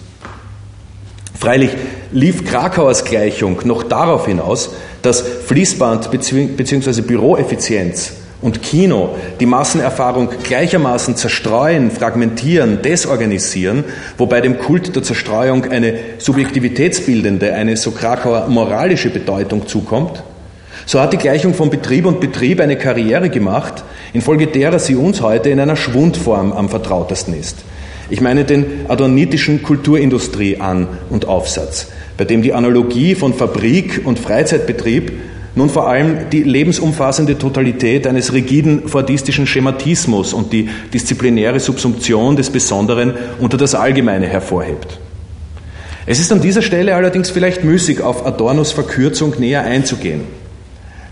[1.38, 1.71] Freilich
[2.12, 4.71] lief Krakauers Gleichung noch darauf hinaus,
[5.03, 7.01] dass Fließband bzw.
[7.01, 13.85] Büroeffizienz und Kino die Massenerfahrung gleichermaßen zerstreuen, fragmentieren, desorganisieren,
[14.16, 20.22] wobei dem Kult der Zerstreuung eine subjektivitätsbildende, eine so Krakauer moralische Bedeutung zukommt,
[20.87, 25.20] so hat die Gleichung von Betrieb und Betrieb eine Karriere gemacht, infolge derer sie uns
[25.20, 27.59] heute in einer Schwundform am vertrautesten ist.
[28.09, 35.12] Ich meine den adornitischen Kulturindustrie-An- und Aufsatz, bei dem die Analogie von Fabrik und Freizeitbetrieb
[35.55, 42.51] nun vor allem die lebensumfassende Totalität eines rigiden fordistischen Schematismus und die disziplinäre Subsumption des
[42.51, 44.99] Besonderen unter das Allgemeine hervorhebt.
[46.07, 50.23] Es ist an dieser Stelle allerdings vielleicht müßig, auf Adornos Verkürzung näher einzugehen.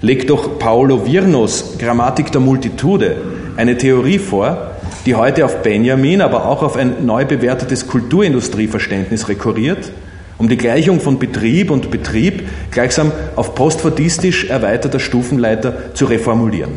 [0.00, 3.16] legt doch Paolo Virnos Grammatik der Multitude
[3.56, 4.72] eine Theorie vor,
[5.06, 9.90] die heute auf Benjamin, aber auch auf ein neu bewertetes Kulturindustrieverständnis rekurriert,
[10.38, 16.72] um die Gleichung von Betrieb und Betrieb gleichsam auf postfordistisch erweiterter Stufenleiter zu reformulieren.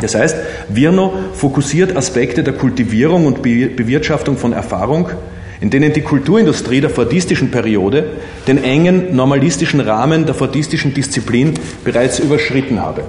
[0.00, 0.36] Das heißt,
[0.68, 5.08] Virno fokussiert Aspekte der Kultivierung und Bewirtschaftung von Erfahrung,
[5.60, 8.04] in denen die Kulturindustrie der fordistischen Periode
[8.46, 11.54] den engen normalistischen Rahmen der fordistischen Disziplin
[11.84, 13.02] bereits überschritten habe.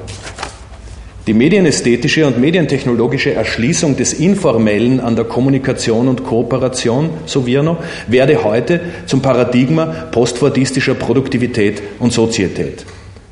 [1.29, 8.43] Die medienästhetische und medientechnologische Erschließung des Informellen an der Kommunikation und Kooperation, so Virno, werde
[8.43, 12.83] heute zum Paradigma postfordistischer Produktivität und Sozietät.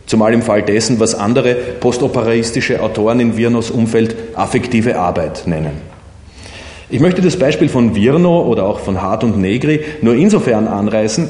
[0.06, 5.82] Zumal im Fall dessen, was andere postoperaistische Autoren in Virnos Umfeld affektive Arbeit nennen.
[6.92, 11.28] Ich möchte das Beispiel von Virno oder auch von Hart und Negri nur insofern anreißen,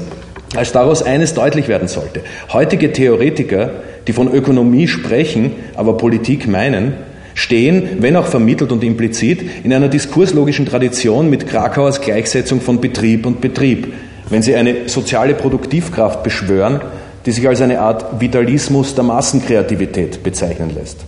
[0.53, 2.23] als daraus eines deutlich werden sollte.
[2.51, 3.71] Heutige Theoretiker,
[4.07, 6.93] die von Ökonomie sprechen, aber Politik meinen,
[7.35, 13.25] stehen, wenn auch vermittelt und implizit, in einer diskurslogischen Tradition mit Krakauers Gleichsetzung von Betrieb
[13.25, 13.93] und Betrieb,
[14.29, 16.81] wenn sie eine soziale Produktivkraft beschwören,
[17.25, 21.05] die sich als eine Art Vitalismus der Massenkreativität bezeichnen lässt.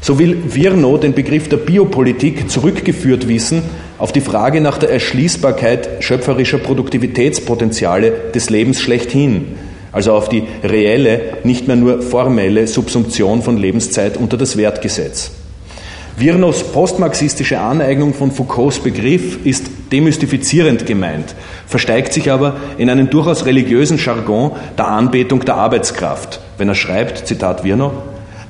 [0.00, 3.62] So will Virno den Begriff der Biopolitik zurückgeführt wissen
[3.98, 9.56] auf die Frage nach der Erschließbarkeit schöpferischer Produktivitätspotenziale des Lebens schlechthin,
[9.96, 15.30] also auf die reelle, nicht mehr nur formelle Subsumption von Lebenszeit unter das Wertgesetz.
[16.18, 21.34] Virnos postmarxistische Aneignung von Foucaults Begriff ist demystifizierend gemeint,
[21.66, 27.26] versteigt sich aber in einen durchaus religiösen Jargon der Anbetung der Arbeitskraft, wenn er schreibt,
[27.26, 27.92] Zitat Virno,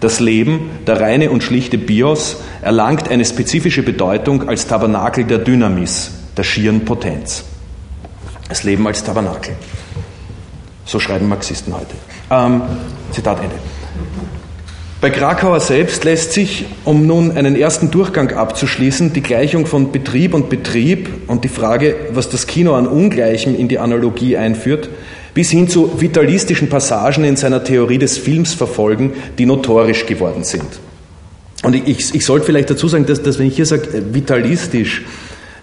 [0.00, 6.10] das Leben, der reine und schlichte Bios, erlangt eine spezifische Bedeutung als Tabernakel der Dynamis,
[6.36, 7.44] der schieren Potenz.
[8.48, 9.54] Das Leben als Tabernakel.
[10.86, 11.94] So schreiben Marxisten heute.
[12.30, 12.62] Ähm,
[13.10, 13.56] Zitat Ende.
[15.00, 20.32] Bei Krakauer selbst lässt sich, um nun einen ersten Durchgang abzuschließen, die Gleichung von Betrieb
[20.32, 24.88] und Betrieb und die Frage, was das Kino an Ungleichem in die Analogie einführt,
[25.34, 30.80] bis hin zu vitalistischen Passagen in seiner Theorie des Films verfolgen, die notorisch geworden sind.
[31.62, 35.04] Und ich, ich sollte vielleicht dazu sagen, dass, dass wenn ich hier sage, äh, vitalistisch,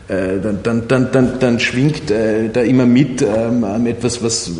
[0.10, 4.50] äh, dann, dann, dann, dann, schwingt äh, da immer mit ähm, etwas, was.
[4.50, 4.52] Äh,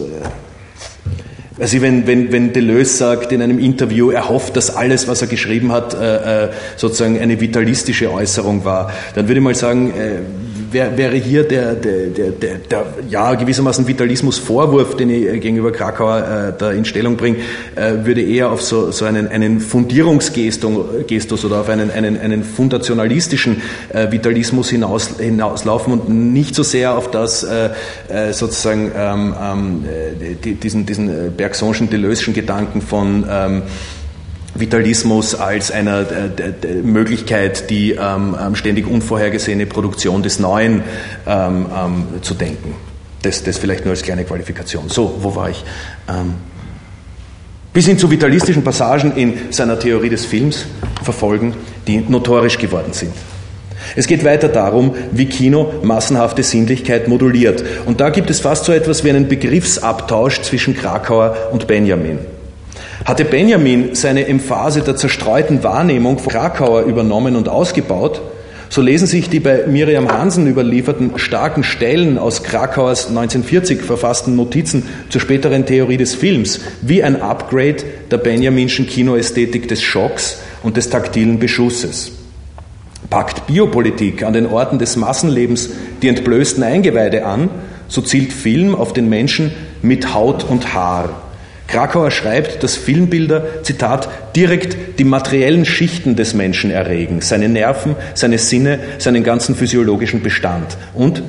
[1.60, 5.28] also wenn, wenn, wenn Deleuze sagt in einem Interview, er hofft, dass alles, was er
[5.28, 10.20] geschrieben hat, äh, äh sozusagen eine vitalistische Äußerung war, dann würde ich mal sagen, äh,
[10.74, 16.54] wär, wäre hier der, der, der, der, der ja, gewissermaßen Vitalismus-Vorwurf, den ich gegenüber Krakauer
[16.56, 17.38] äh, da in Stellung bringe,
[17.76, 23.62] äh, würde eher auf so, so einen, einen Fundierungsgestus oder auf einen, einen, einen fundationalistischen
[23.90, 27.70] äh, Vitalismus hinaus, hinauslaufen und nicht so sehr auf das äh,
[28.10, 29.86] äh sozusagen ähm, ähm,
[30.44, 33.62] die, diesen, diesen äh, Bergsonschen, Deleuze'schen Gedanken von ähm,
[34.56, 40.84] Vitalismus als einer äh, Möglichkeit, die ähm, ähm, ständig unvorhergesehene Produktion des Neuen
[41.26, 41.66] ähm,
[42.22, 42.76] zu denken.
[43.22, 44.90] Das, das vielleicht nur als kleine Qualifikation.
[44.90, 45.64] So, wo war ich?
[47.72, 50.66] Bis hin zu vitalistischen Passagen in seiner Theorie des Films
[51.02, 51.56] verfolgen,
[51.88, 53.14] die notorisch geworden sind.
[53.96, 57.64] Es geht weiter darum, wie Kino massenhafte Sinnlichkeit moduliert.
[57.86, 62.20] Und da gibt es fast so etwas wie einen Begriffsabtausch zwischen Krakauer und Benjamin.
[63.06, 68.22] Hatte Benjamin seine Emphase der zerstreuten Wahrnehmung von Krakauer übernommen und ausgebaut,
[68.70, 74.88] so lesen sich die bei Miriam Hansen überlieferten starken Stellen aus Krakauers 1940 verfassten Notizen
[75.10, 80.90] zur späteren Theorie des Films wie ein Upgrade der Benjaminschen Kinoästhetik des Schocks und des
[80.90, 82.14] taktilen Beschusses.
[83.10, 85.70] Packt Biopolitik an den Orten des Massenlebens
[86.02, 87.50] die entblößten Eingeweide an,
[87.90, 91.23] so zielt Film auf den Menschen mit Haut und Haar
[91.74, 98.38] Krakauer schreibt, dass Filmbilder, Zitat, direkt die materiellen Schichten des Menschen erregen, seine Nerven, seine
[98.38, 100.78] Sinne, seinen ganzen physiologischen Bestand.
[100.94, 101.24] Und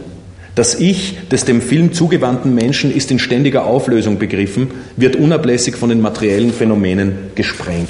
[0.55, 5.89] das Ich des dem Film zugewandten Menschen ist in ständiger Auflösung begriffen, wird unablässig von
[5.89, 7.89] den materiellen Phänomenen gesprengt.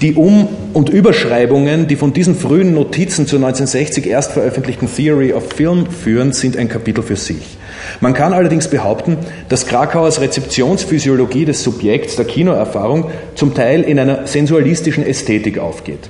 [0.00, 5.52] Die Um- und Überschreibungen, die von diesen frühen Notizen zur 1960 erst veröffentlichten Theory of
[5.52, 7.58] Film führen, sind ein Kapitel für sich.
[8.00, 9.18] Man kann allerdings behaupten,
[9.48, 16.08] dass Krakauers Rezeptionsphysiologie des Subjekts der Kinoerfahrung zum Teil in einer sensualistischen Ästhetik aufgeht.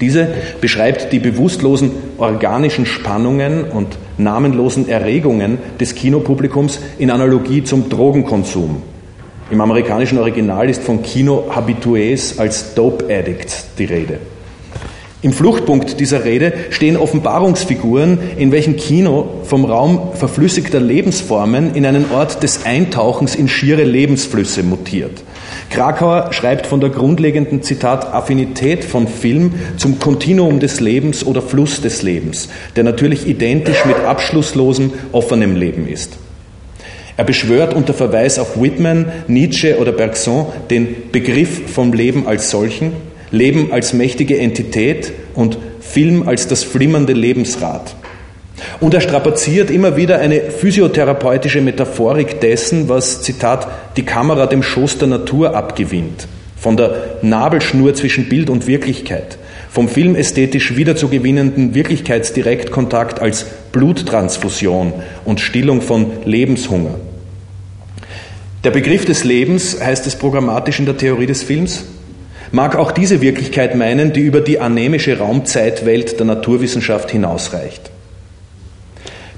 [0.00, 0.28] Diese
[0.60, 8.82] beschreibt die bewusstlosen organischen Spannungen und namenlosen Erregungen des Kinopublikums in Analogie zum Drogenkonsum.
[9.50, 14.18] Im amerikanischen Original ist von Kino-Habitués als Dope Addicts die Rede.
[15.24, 22.10] Im Fluchtpunkt dieser Rede stehen Offenbarungsfiguren, in welchen Kino vom Raum verflüssigter Lebensformen in einen
[22.12, 25.22] Ort des Eintauchens in schiere Lebensflüsse mutiert.
[25.70, 31.80] Krakauer schreibt von der grundlegenden, Zitat, Affinität von Film zum Kontinuum des Lebens oder Fluss
[31.80, 36.18] des Lebens, der natürlich identisch mit abschlusslosem, offenem Leben ist.
[37.16, 42.92] Er beschwört unter Verweis auf Whitman, Nietzsche oder Bergson den Begriff vom Leben als solchen,
[43.34, 47.94] Leben als mächtige Entität und Film als das flimmernde Lebensrad.
[48.80, 54.98] Und er strapaziert immer wieder eine physiotherapeutische Metaphorik dessen, was, Zitat, die Kamera dem Schoß
[54.98, 59.38] der Natur abgewinnt, von der Nabelschnur zwischen Bild und Wirklichkeit,
[59.70, 64.92] vom filmästhetisch wiederzugewinnenden Wirklichkeitsdirektkontakt als Bluttransfusion
[65.24, 66.94] und Stillung von Lebenshunger.
[68.62, 71.84] Der Begriff des Lebens heißt es programmatisch in der Theorie des Films,
[72.54, 77.90] mag auch diese Wirklichkeit meinen, die über die anemische Raumzeitwelt der Naturwissenschaft hinausreicht.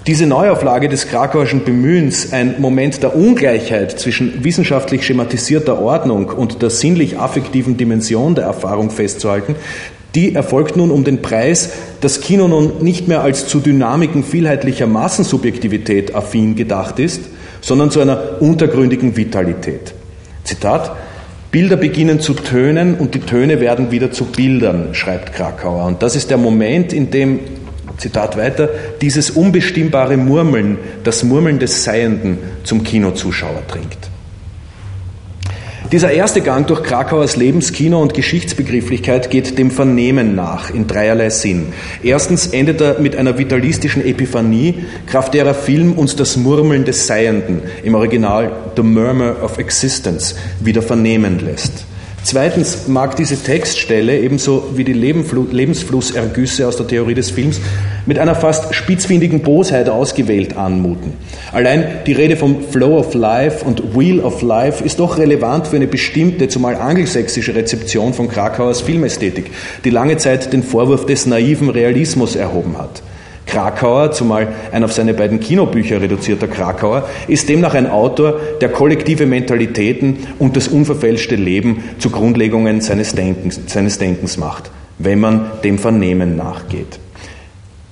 [0.07, 6.71] Diese Neuauflage des krakauischen Bemühens, ein Moment der Ungleichheit zwischen wissenschaftlich schematisierter Ordnung und der
[6.71, 9.57] sinnlich-affektiven Dimension der Erfahrung festzuhalten,
[10.15, 11.71] die erfolgt nun um den Preis,
[12.03, 17.23] dass Kino nun nicht mehr als zu Dynamiken vielheitlicher Massensubjektivität affin gedacht ist,
[17.63, 19.95] sondern zu einer untergründigen Vitalität.
[20.45, 20.93] Zitat,
[21.51, 25.87] Bilder beginnen zu tönen und die Töne werden wieder zu Bildern, schreibt Krakauer.
[25.87, 27.41] Und das ist der Moment, in dem
[27.97, 28.69] Zitat weiter,
[29.01, 34.11] dieses unbestimmbare Murmeln, das Murmeln des Seienden zum Kinozuschauer dringt.
[35.93, 41.31] Dieser erste Gang durch Krakauers Lebens-, Kino- und Geschichtsbegrifflichkeit geht dem Vernehmen nach, in dreierlei
[41.31, 41.69] Sinn.
[42.03, 47.63] Erstens endet er mit einer vitalistischen Epiphanie, kraft derer Film uns das Murmeln des Seienden,
[47.85, 51.85] im Original The Murmur of Existence, wieder vernehmen lässt.
[52.27, 57.61] Zweitens mag diese Textstelle, ebenso wie die Lebensflussergüsse aus der Theorie des Films,
[58.05, 61.13] mit einer fast spitzfindigen Bosheit ausgewählt anmuten.
[61.53, 65.77] Allein die Rede vom Flow of Life und Wheel of Life ist doch relevant für
[65.77, 69.53] eine bestimmte, zumal angelsächsische Rezeption von Krakauers Filmästhetik,
[69.85, 73.03] die lange Zeit den Vorwurf des naiven Realismus erhoben hat.
[73.47, 79.25] Krakauer, zumal ein auf seine beiden Kinobücher reduzierter Krakauer, ist demnach ein Autor, der kollektive
[79.25, 85.79] Mentalitäten und das unverfälschte Leben zu Grundlegungen seines Denkens, seines Denkens macht, wenn man dem
[85.79, 86.99] Vernehmen nachgeht.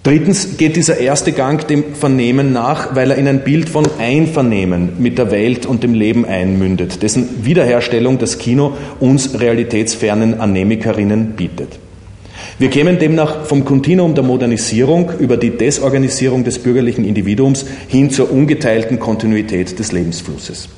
[0.04, 4.96] Drittens geht dieser erste Gang dem Vernehmen nach, weil er in ein Bild von Einvernehmen
[4.98, 11.78] mit der Welt und dem Leben einmündet, dessen Wiederherstellung das Kino uns realitätsfernen Anemikerinnen bietet.
[12.56, 18.30] Wir kämen demnach vom Kontinuum der Modernisierung über die Desorganisierung des bürgerlichen Individuums hin zur
[18.30, 20.68] ungeteilten Kontinuität des Lebensflusses.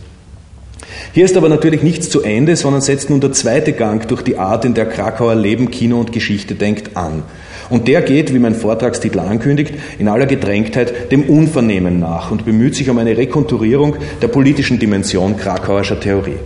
[1.12, 4.39] Hier ist aber natürlich nichts zu Ende, sondern setzt nun der zweite Gang durch die
[4.39, 7.23] Art, in der Krakauer Leben, Kino und Geschichte denkt, an.
[7.69, 12.75] Und der geht, wie mein Vortragstitel ankündigt, in aller Gedrängtheit dem Unvernehmen nach und bemüht
[12.75, 16.37] sich um eine Rekonturierung der politischen Dimension krakauerischer Theorie.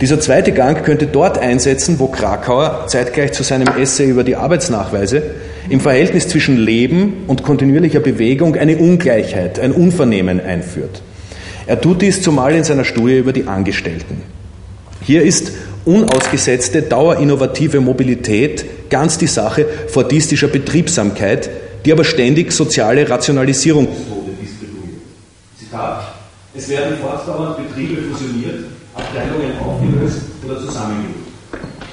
[0.00, 5.22] Dieser zweite Gang könnte dort einsetzen, wo Krakauer zeitgleich zu seinem Essay über die Arbeitsnachweise
[5.68, 11.02] im Verhältnis zwischen Leben und kontinuierlicher Bewegung eine Ungleichheit, ein Unvernehmen einführt.
[11.66, 14.22] Er tut dies zumal in seiner Studie über die Angestellten.
[15.02, 15.52] Hier ist
[15.84, 21.50] unausgesetzte, dauerinnovative Mobilität ganz die Sache fordistischer Betriebsamkeit,
[21.84, 23.88] die aber ständig soziale Rationalisierung.
[25.58, 26.14] Zitat.
[26.56, 28.64] Es werden fortdauernd Betriebe fusioniert,
[28.98, 31.16] Abteilungen aufgelöst oder zusammengelegt.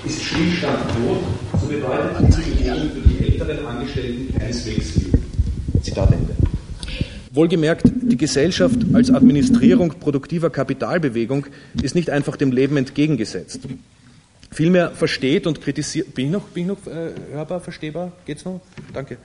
[0.05, 1.23] Ist Stillstand tot,
[1.61, 5.23] so bedeutet diese Bewegung für die älteren Angestellten keineswegs Leben.
[5.81, 6.35] Zitat Ende.
[7.31, 11.47] Wohlgemerkt, die Gesellschaft als Administrierung produktiver Kapitalbewegung
[11.81, 13.61] ist nicht einfach dem Leben entgegengesetzt.
[14.51, 16.13] Vielmehr versteht und kritisiert.
[16.13, 18.13] Bin ich noch, bin ich noch äh, hörbar, verstehbar?
[18.25, 18.61] Geht's noch?
[18.93, 19.17] Danke.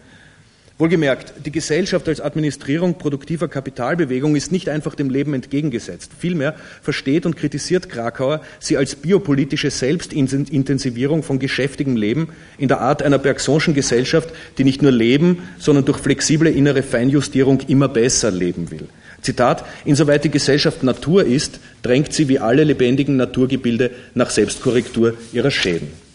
[0.80, 6.10] Wohlgemerkt, die Gesellschaft als Administrierung produktiver Kapitalbewegung ist nicht einfach dem Leben entgegengesetzt.
[6.18, 13.02] Vielmehr versteht und kritisiert Krakauer sie als biopolitische Selbstintensivierung von geschäftigem Leben in der Art
[13.02, 18.70] einer Bergsonschen Gesellschaft, die nicht nur leben, sondern durch flexible innere Feinjustierung immer besser leben
[18.70, 18.88] will.
[19.20, 25.50] Zitat, insoweit die Gesellschaft Natur ist, drängt sie wie alle lebendigen Naturgebilde nach Selbstkorrektur ihrer
[25.50, 26.09] Schäden.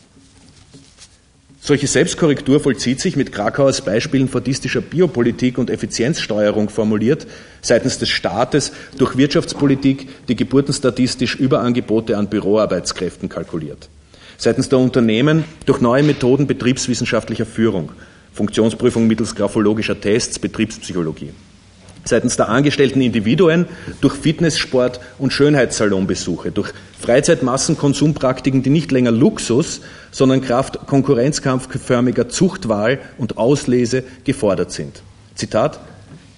[1.66, 7.26] Solche Selbstkorrektur vollzieht sich mit Krakauers Beispielen fordistischer Biopolitik und Effizienzsteuerung formuliert
[7.62, 13.90] seitens des Staates durch Wirtschaftspolitik, die geburtenstatistisch Überangebote an Büroarbeitskräften kalkuliert.
[14.38, 17.92] Seitens der Unternehmen durch neue Methoden betriebswissenschaftlicher Führung,
[18.32, 21.32] Funktionsprüfung mittels graphologischer Tests, Betriebspsychologie.
[22.06, 23.66] Seitens der angestellten Individuen
[24.02, 29.82] durch Fitnesssport und Schönheitssalonbesuche, durch Freizeitmassenkonsumpraktiken, die nicht länger Luxus,
[30.12, 35.02] sondern Kraft konkurrenzkampfförmiger Zuchtwahl und Auslese gefordert sind.
[35.36, 35.80] Zitat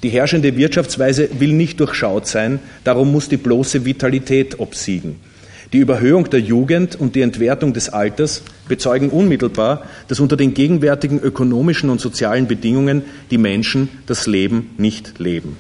[0.03, 5.20] Die herrschende Wirtschaftsweise will nicht durchschaut sein, darum muss die bloße Vitalität obsiegen.
[5.74, 11.20] Die Überhöhung der Jugend und die Entwertung des Alters bezeugen unmittelbar, dass unter den gegenwärtigen
[11.20, 15.57] ökonomischen und sozialen Bedingungen die Menschen das Leben nicht leben.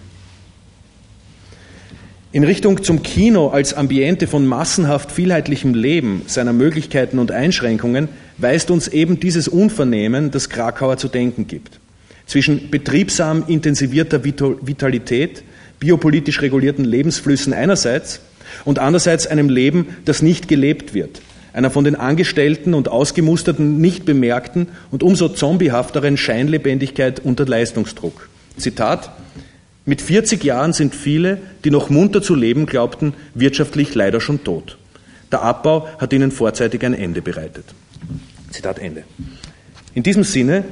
[2.31, 8.69] In Richtung zum Kino als Ambiente von massenhaft vielheitlichem Leben, seiner Möglichkeiten und Einschränkungen, weist
[8.71, 11.79] uns eben dieses Unvernehmen, das Krakauer zu denken gibt.
[12.25, 15.43] Zwischen betriebsam intensivierter Vitalität,
[15.79, 18.21] biopolitisch regulierten Lebensflüssen einerseits
[18.65, 21.21] und andererseits einem Leben, das nicht gelebt wird,
[21.53, 28.29] einer von den Angestellten und Ausgemusterten nicht bemerkten und umso zombiehafteren Scheinlebendigkeit unter Leistungsdruck.
[28.57, 29.11] Zitat
[29.85, 34.77] Mit 40 Jahren sind viele, die noch munter zu leben glaubten, wirtschaftlich leider schon tot.
[35.31, 37.65] Der Abbau hat ihnen vorzeitig ein Ende bereitet.
[38.51, 39.03] Zitat Ende.
[39.93, 40.63] In diesem Sinne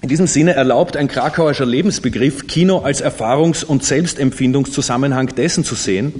[0.00, 6.12] in diesem Sinne erlaubt ein krakauerischer Lebensbegriff, Kino als Erfahrungs- und Selbstempfindungszusammenhang dessen zu sehen,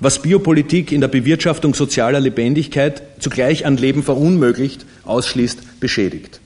[0.00, 6.40] was Biopolitik in der Bewirtschaftung sozialer Lebendigkeit zugleich an Leben verunmöglicht, ausschließt, beschädigt.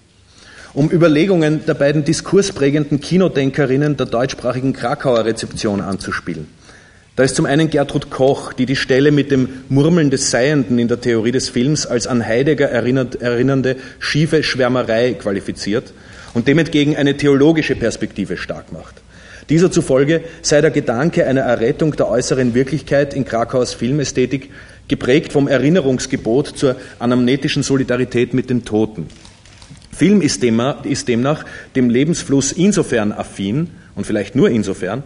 [0.74, 6.46] Um Überlegungen der beiden diskursprägenden Kinodenkerinnen der deutschsprachigen Krakauer Rezeption anzuspielen.
[7.16, 10.86] Da ist zum einen Gertrud Koch, die die Stelle mit dem Murmeln des Seienden in
[10.86, 15.92] der Theorie des Films als an Heidegger erinnernde schiefe Schwärmerei qualifiziert–
[16.36, 18.96] und dem entgegen eine theologische Perspektive stark macht.
[19.48, 24.50] Dieser zufolge sei der Gedanke einer Errettung der äußeren Wirklichkeit in Krakaus Filmästhetik
[24.86, 29.06] geprägt vom Erinnerungsgebot zur anamnetischen Solidarität mit den Toten.
[29.90, 35.04] Film ist demnach dem Lebensfluss insofern affin und vielleicht nur insofern,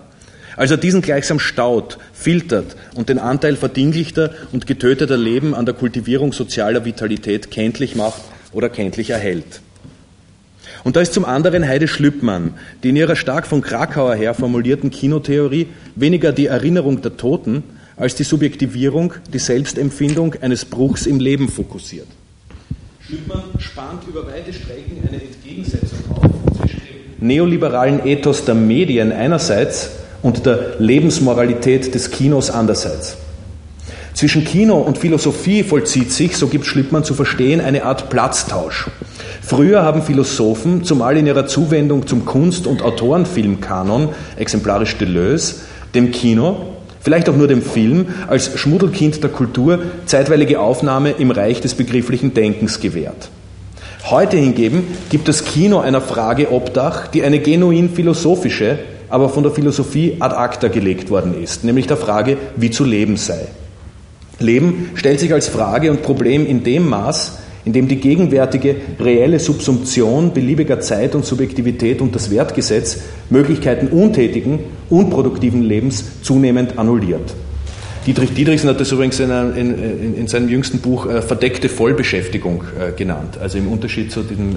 [0.56, 5.76] als er diesen gleichsam staut, filtert und den Anteil verdinglichter und getöteter Leben an der
[5.76, 9.60] Kultivierung sozialer Vitalität kenntlich macht oder kenntlich erhält.
[10.84, 14.90] Und da ist zum anderen Heide Schlüppmann, die in ihrer stark von Krakauer her formulierten
[14.90, 17.62] Kinotheorie weniger die Erinnerung der Toten
[17.96, 22.06] als die Subjektivierung, die Selbstempfindung eines Bruchs im Leben fokussiert.
[23.06, 29.90] Schlüppmann spannt über weite Strecken eine Entgegensetzung auf zwischen dem neoliberalen Ethos der Medien einerseits
[30.22, 33.16] und der Lebensmoralität des Kinos andererseits.
[34.20, 38.90] Zwischen Kino und Philosophie vollzieht sich, so gibt Schlippmann zu verstehen, eine Art Platztausch.
[39.40, 45.62] Früher haben Philosophen, zumal in ihrer Zuwendung zum Kunst- und Autorenfilmkanon, exemplarisch Deleuze,
[45.94, 51.62] dem Kino, vielleicht auch nur dem Film, als Schmuddelkind der Kultur zeitweilige Aufnahme im Reich
[51.62, 53.30] des begrifflichen Denkens gewährt.
[54.10, 59.52] Heute hingegen gibt das Kino einer Frage Obdach, die eine genuin philosophische, aber von der
[59.52, 63.48] Philosophie ad acta gelegt worden ist, nämlich der Frage, wie zu leben sei.
[64.40, 69.38] Leben stellt sich als Frage und Problem in dem Maß, in dem die gegenwärtige reelle
[69.38, 77.34] Subsumption beliebiger Zeit und Subjektivität und das Wertgesetz Möglichkeiten untätigen, unproduktiven Lebens zunehmend annulliert.
[78.06, 82.92] Dietrich Dietrichsen hat das übrigens in, in, in seinem jüngsten Buch äh, verdeckte Vollbeschäftigung äh,
[82.92, 83.36] genannt.
[83.38, 84.54] Also im Unterschied zu diesem äh,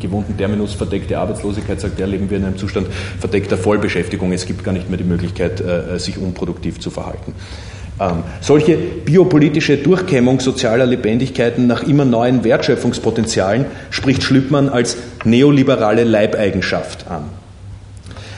[0.00, 4.32] gewohnten Terminus verdeckte Arbeitslosigkeit sagt er, leben wir in einem Zustand verdeckter Vollbeschäftigung.
[4.32, 7.32] Es gibt gar nicht mehr die Möglichkeit, äh, sich unproduktiv zu verhalten.
[8.00, 17.06] Ähm, solche biopolitische Durchkämmung sozialer Lebendigkeiten nach immer neuen Wertschöpfungspotenzialen spricht Schlüppmann als neoliberale Leibeigenschaft
[17.08, 17.24] an.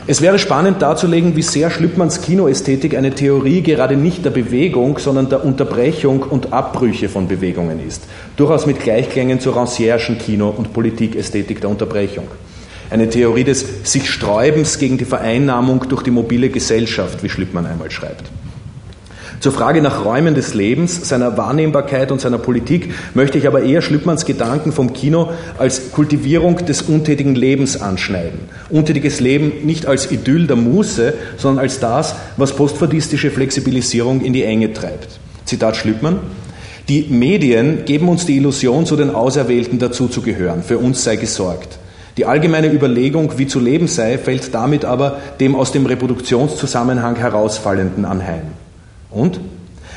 [0.08, 5.28] Es wäre spannend darzulegen, wie sehr Schlüppmanns Kinoästhetik eine Theorie gerade nicht der Bewegung, sondern
[5.30, 8.04] der Unterbrechung und Abbrüche von Bewegungen ist.
[8.36, 12.28] Durchaus mit Gleichklängen zur Rancierschen Kino- und Politikästhetik der Unterbrechung.
[12.88, 17.90] Eine Theorie des sich Sträubens gegen die Vereinnahmung durch die mobile Gesellschaft, wie Schlüppmann einmal
[17.90, 18.26] schreibt.
[19.40, 23.82] Zur Frage nach Räumen des Lebens, seiner Wahrnehmbarkeit und seiner Politik möchte ich aber eher
[23.82, 28.40] Schlüppmanns Gedanken vom Kino als Kultivierung des untätigen Lebens anschneiden.
[28.70, 34.42] Untätiges Leben nicht als Idyll der Muße, sondern als das, was postfordistische Flexibilisierung in die
[34.42, 35.20] Enge treibt.
[35.44, 36.18] Zitat Schlüppmann.
[36.88, 40.62] Die Medien geben uns die Illusion, zu den Auserwählten dazuzugehören.
[40.62, 41.78] Für uns sei gesorgt.
[42.16, 48.04] Die allgemeine Überlegung, wie zu leben sei, fällt damit aber dem aus dem Reproduktionszusammenhang herausfallenden
[48.06, 48.42] anheim.
[49.10, 49.40] Und?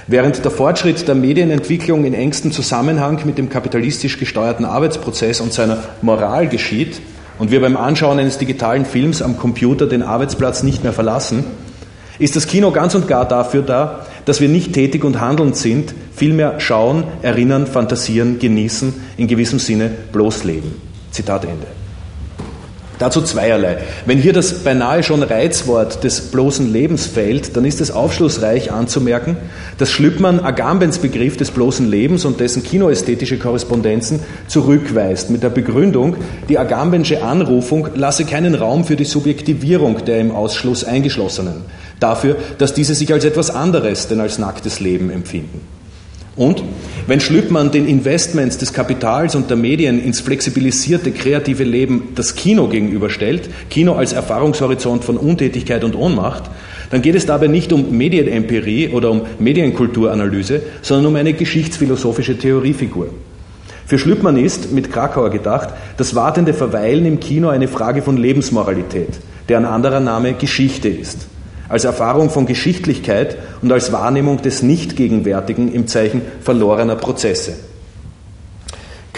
[0.08, 5.78] Während der Fortschritt der Medienentwicklung in engstem Zusammenhang mit dem kapitalistisch gesteuerten Arbeitsprozess und seiner
[6.02, 7.02] Moral geschieht
[7.38, 11.44] und wir beim Anschauen eines digitalen Films am Computer den Arbeitsplatz nicht mehr verlassen,
[12.18, 15.94] ist das Kino ganz und gar dafür da, dass wir nicht tätig und handelnd sind,
[16.14, 20.74] vielmehr schauen, erinnern, fantasieren, genießen, in gewissem Sinne bloß leben.
[21.12, 21.79] Zitat Ende.
[23.00, 23.78] Dazu zweierlei.
[24.06, 29.38] Wenn hier das beinahe schon Reizwort des bloßen Lebens fällt, dann ist es aufschlussreich anzumerken,
[29.78, 36.18] dass Schlüppmann Agambens Begriff des bloßen Lebens und dessen kinoästhetische Korrespondenzen zurückweist, mit der Begründung,
[36.50, 41.62] die Agambensche Anrufung lasse keinen Raum für die Subjektivierung der im Ausschluss Eingeschlossenen,
[42.02, 45.79] dafür, dass diese sich als etwas anderes denn als nacktes Leben empfinden.
[46.40, 46.64] Und
[47.06, 52.70] wenn Schlüppmann den Investments des Kapitals und der Medien ins flexibilisierte kreative Leben das Kino
[52.70, 56.44] gegenüberstellt, Kino als Erfahrungshorizont von Untätigkeit und Ohnmacht,
[56.92, 63.10] dann geht es dabei nicht um Medienempirie oder um Medienkulturanalyse, sondern um eine geschichtsphilosophische Theoriefigur.
[63.86, 69.20] Für Schlüppmann ist, mit Krakauer gedacht, das wartende Verweilen im Kino eine Frage von Lebensmoralität,
[69.50, 71.28] deren anderer Name Geschichte ist
[71.70, 77.54] als Erfahrung von Geschichtlichkeit und als Wahrnehmung des Nichtgegenwärtigen im Zeichen verlorener Prozesse.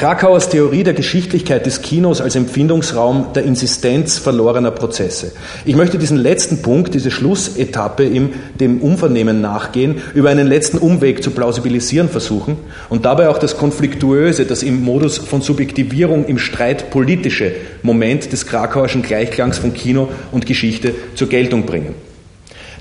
[0.02, 5.32] Krakauers Theorie der Geschichtlichkeit des Kinos als Empfindungsraum der Insistenz verlorener Prozesse.
[5.64, 11.24] Ich möchte diesen letzten Punkt, diese Schlussetappe im dem Umvernehmen nachgehen, über einen letzten Umweg
[11.24, 12.58] zu plausibilisieren versuchen
[12.90, 17.52] und dabei auch das Konfliktuöse, das im Modus von Subjektivierung im Streit politische
[17.84, 21.94] Moment des Krakauerschen Gleichklangs von Kino und Geschichte zur Geltung bringen.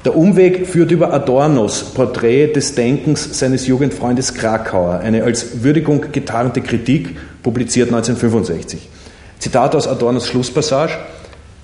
[0.07, 6.63] Der Umweg führt über Adornos Porträt des Denkens seines Jugendfreundes Krakauer, eine als Würdigung getarnte
[6.63, 8.89] Kritik, publiziert 1965.
[9.39, 10.95] Zitat aus Adornos Schlusspassage.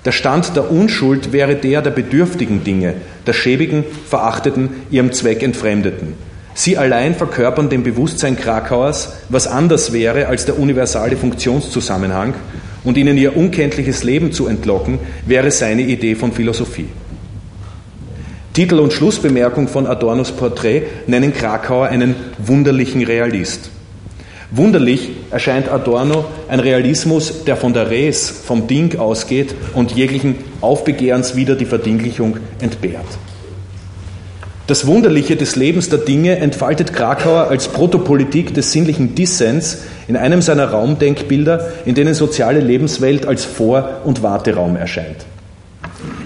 [0.05, 2.93] Der Stand der Unschuld wäre der der bedürftigen Dinge,
[3.27, 6.13] der schäbigen, verachteten, ihrem Zweck entfremdeten.
[6.53, 12.35] Sie allein verkörpern dem Bewusstsein Krakauers, was anders wäre als der universale Funktionszusammenhang,
[12.85, 16.89] und ihnen ihr unkenntliches Leben zu entlocken, wäre seine Idee von Philosophie.
[18.57, 23.69] Titel und Schlussbemerkung von Adornos Porträt nennen Krakauer einen wunderlichen Realist.
[24.51, 31.37] Wunderlich erscheint Adorno ein Realismus, der von der Res, vom Ding ausgeht und jeglichen Aufbegehrens
[31.37, 33.05] wieder die Verdinglichung entbehrt.
[34.69, 40.41] Das Wunderliche des Lebens der Dinge entfaltet Krakauer als Protopolitik des sinnlichen Dissens in einem
[40.41, 45.27] seiner Raumdenkbilder, in denen soziale Lebenswelt als Vor- und Warteraum erscheint.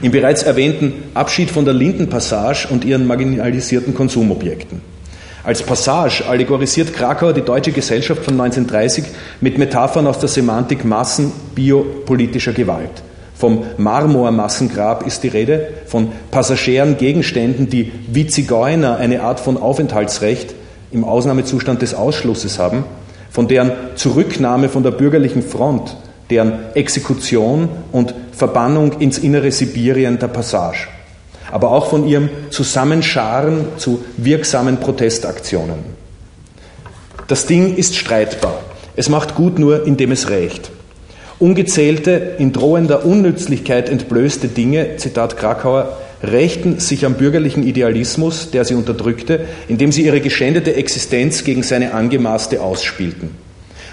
[0.03, 4.81] Im bereits erwähnten Abschied von der Lindenpassage und ihren marginalisierten Konsumobjekten.
[5.45, 9.05] Als Passage allegorisiert Krakauer die deutsche Gesellschaft von 1930
[9.41, 13.03] mit Metaphern aus der Semantik massenbiopolitischer Gewalt.
[13.35, 20.55] Vom Marmormassengrab ist die Rede, von passagieren Gegenständen, die wie Zigeuner eine Art von Aufenthaltsrecht
[20.93, 22.85] im Ausnahmezustand des Ausschlusses haben,
[23.31, 25.97] von deren Zurücknahme von der bürgerlichen Front
[26.31, 30.89] deren Exekution und Verbannung ins innere Sibirien der Passage,
[31.53, 35.81] aber auch von ihrem Zusammenscharen zu wirksamen Protestaktionen.
[37.29, 38.59] Das Ding ist streitbar.
[38.97, 40.71] Es macht gut nur, indem es rächt.
[41.39, 48.75] Ungezählte, in drohender Unnützlichkeit entblößte Dinge, Zitat Krakauer, rächten sich am bürgerlichen Idealismus, der sie
[48.75, 53.33] unterdrückte, indem sie ihre geschändete Existenz gegen seine angemaßte ausspielten.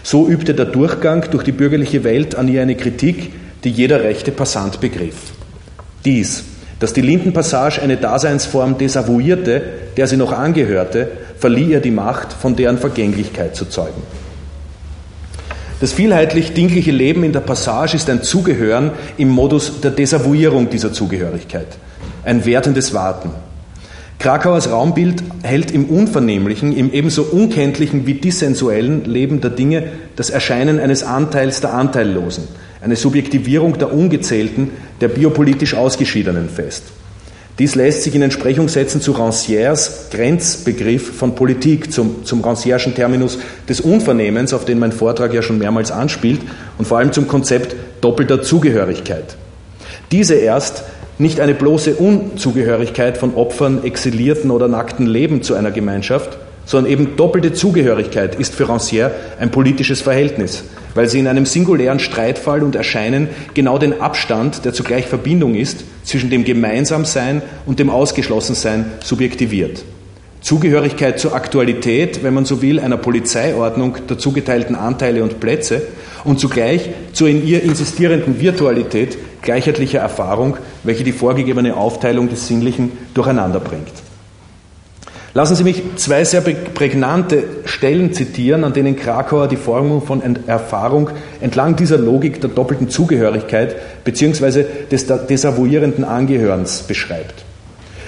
[0.04, 3.30] So übte der Durchgang durch die bürgerliche Welt an ihr eine Kritik,
[3.64, 5.16] die jeder rechte Passant begriff.
[6.06, 6.44] Dies,
[6.80, 9.62] dass die Lindenpassage eine Daseinsform desavouierte,
[9.98, 14.02] der sie noch angehörte, verlieh ihr die Macht, von deren Vergänglichkeit zu zeugen.
[15.80, 20.92] Das vielheitlich dingliche Leben in der Passage ist ein Zugehören im Modus der Desavouierung dieser
[20.92, 21.68] Zugehörigkeit,
[22.24, 23.30] ein wertendes Warten.
[24.20, 29.84] Krakauers Raumbild hält im unvernehmlichen, im ebenso unkenntlichen wie dissensuellen Leben der Dinge
[30.16, 32.48] das Erscheinen eines Anteils der Anteillosen,
[32.82, 34.72] eine Subjektivierung der Ungezählten,
[35.02, 36.84] der biopolitisch Ausgeschiedenen fest.
[37.60, 43.40] Dies lässt sich in Entsprechung setzen zu Rancières Grenzbegriff von Politik, zum, zum Rancièreschen Terminus
[43.68, 46.42] des Unvernehmens, auf den mein Vortrag ja schon mehrmals anspielt,
[46.78, 49.36] und vor allem zum Konzept doppelter Zugehörigkeit.
[50.12, 50.84] Diese erst
[51.18, 57.16] nicht eine bloße Unzugehörigkeit von Opfern, exilierten oder nackten Leben zu einer Gemeinschaft, sondern eben
[57.16, 60.64] doppelte Zugehörigkeit ist für Rancière ein politisches Verhältnis,
[60.98, 65.84] weil sie in einem singulären Streitfall und Erscheinen genau den Abstand, der zugleich Verbindung ist,
[66.04, 69.86] zwischen dem Gemeinsamsein und dem Ausgeschlossensein subjektiviert.
[70.42, 75.84] Zugehörigkeit zur Aktualität, wenn man so will, einer Polizeiordnung der zugeteilten Anteile und Plätze
[76.24, 82.92] und zugleich zur in ihr insistierenden Virtualität gleichheitlicher Erfahrung, welche die vorgegebene Aufteilung des Sinnlichen
[83.14, 84.07] durcheinander bringt.
[85.38, 91.12] Lassen Sie mich zwei sehr prägnante Stellen zitieren, an denen Krakauer die Formung von Erfahrung
[91.42, 94.66] entlang dieser Logik der doppelten Zugehörigkeit bzw.
[94.90, 97.46] des desavouierenden Angehörens beschreibt.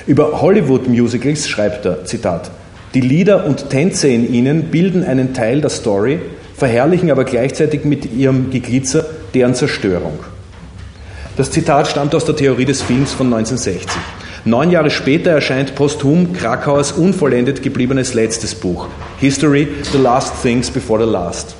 [0.07, 2.49] Über Hollywood-Musicals schreibt er, Zitat,
[2.95, 6.19] die Lieder und Tänze in ihnen bilden einen Teil der Story,
[6.55, 9.05] verherrlichen aber gleichzeitig mit ihrem Geglitzer
[9.35, 10.17] deren Zerstörung.
[11.37, 14.18] Das Zitat stammt aus der Theorie des Films von 1960.
[14.45, 18.87] Neun Jahre später erscheint posthum Krakauers unvollendet gebliebenes letztes Buch,
[19.19, 21.55] History, The Last Things Before the Last.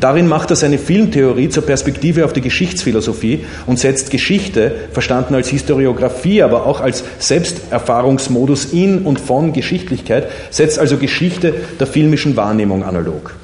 [0.00, 5.48] Darin macht er seine Filmtheorie zur Perspektive auf die Geschichtsphilosophie und setzt Geschichte, verstanden als
[5.48, 12.84] Historiographie, aber auch als Selbsterfahrungsmodus in und von Geschichtlichkeit, setzt also Geschichte der filmischen Wahrnehmung
[12.84, 13.34] analog.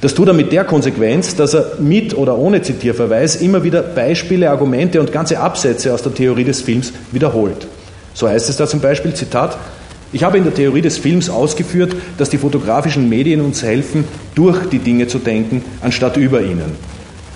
[0.00, 4.50] Das tut er mit der Konsequenz, dass er mit oder ohne Zitierverweis immer wieder Beispiele,
[4.50, 7.66] Argumente und ganze Absätze aus der Theorie des Films wiederholt.
[8.14, 9.58] So heißt es da zum Beispiel, Zitat,
[10.12, 14.04] ich habe in der Theorie des Films ausgeführt, dass die fotografischen Medien uns helfen,
[14.36, 16.76] durch die Dinge zu denken, anstatt über ihnen.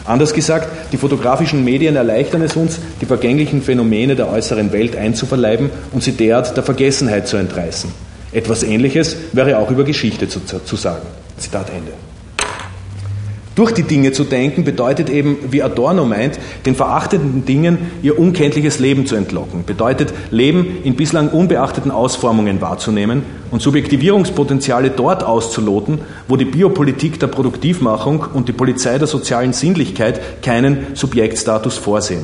[0.05, 5.71] Anders gesagt, die fotografischen Medien erleichtern es uns, die vergänglichen Phänomene der äußeren Welt einzuverleiben
[5.93, 7.91] und sie derart der Vergessenheit zu entreißen.
[8.33, 11.07] Etwas Ähnliches wäre auch über Geschichte zu, zu sagen.
[11.37, 11.93] Zitat Ende.
[13.59, 18.79] Durch die Dinge zu denken bedeutet eben, wie Adorno meint, den verachteten Dingen ihr unkenntliches
[18.79, 26.37] Leben zu entlocken, bedeutet Leben in bislang unbeachteten Ausformungen wahrzunehmen und Subjektivierungspotenziale dort auszuloten, wo
[26.37, 32.23] die Biopolitik der Produktivmachung und die Polizei der sozialen Sinnlichkeit keinen Subjektstatus vorsehen.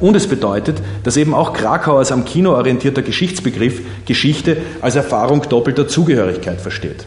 [0.00, 5.88] Und es bedeutet, dass eben auch Krakauers am Kino orientierter Geschichtsbegriff Geschichte als Erfahrung doppelter
[5.88, 7.06] Zugehörigkeit versteht.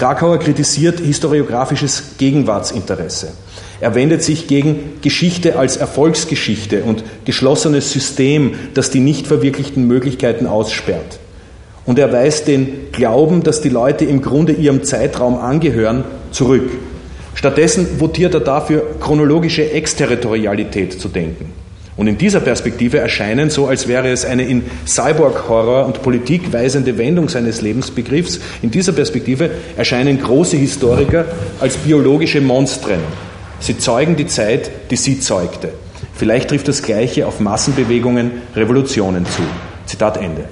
[0.00, 3.34] Krakauer kritisiert historiografisches Gegenwartsinteresse.
[3.82, 10.46] Er wendet sich gegen Geschichte als Erfolgsgeschichte und geschlossenes System, das die nicht verwirklichten Möglichkeiten
[10.46, 11.18] aussperrt.
[11.84, 16.70] Und er weist den Glauben, dass die Leute im Grunde ihrem Zeitraum angehören, zurück.
[17.34, 21.52] Stattdessen votiert er dafür, chronologische Exterritorialität zu denken.
[22.00, 26.96] Und in dieser Perspektive erscheinen, so als wäre es eine in Cyborg-Horror und Politik weisende
[26.96, 31.26] Wendung seines Lebensbegriffs, in dieser Perspektive erscheinen große Historiker
[31.60, 33.00] als biologische Monstren.
[33.58, 35.74] Sie zeugen die Zeit, die sie zeugte.
[36.14, 39.42] Vielleicht trifft das Gleiche auf Massenbewegungen, Revolutionen zu.
[39.84, 40.46] Zitat Ende.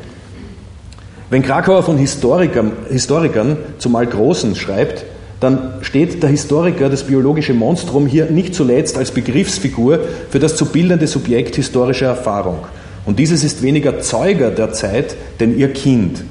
[1.30, 5.06] Wenn Krakauer von Historikern, Historikern zumal Großen schreibt,
[5.40, 10.66] dann steht der Historiker, das biologische Monstrum, hier nicht zuletzt als Begriffsfigur für das zu
[10.66, 12.58] bildende Subjekt historischer Erfahrung.
[13.06, 16.24] Und dieses ist weniger Zeuger der Zeit, denn ihr Kind.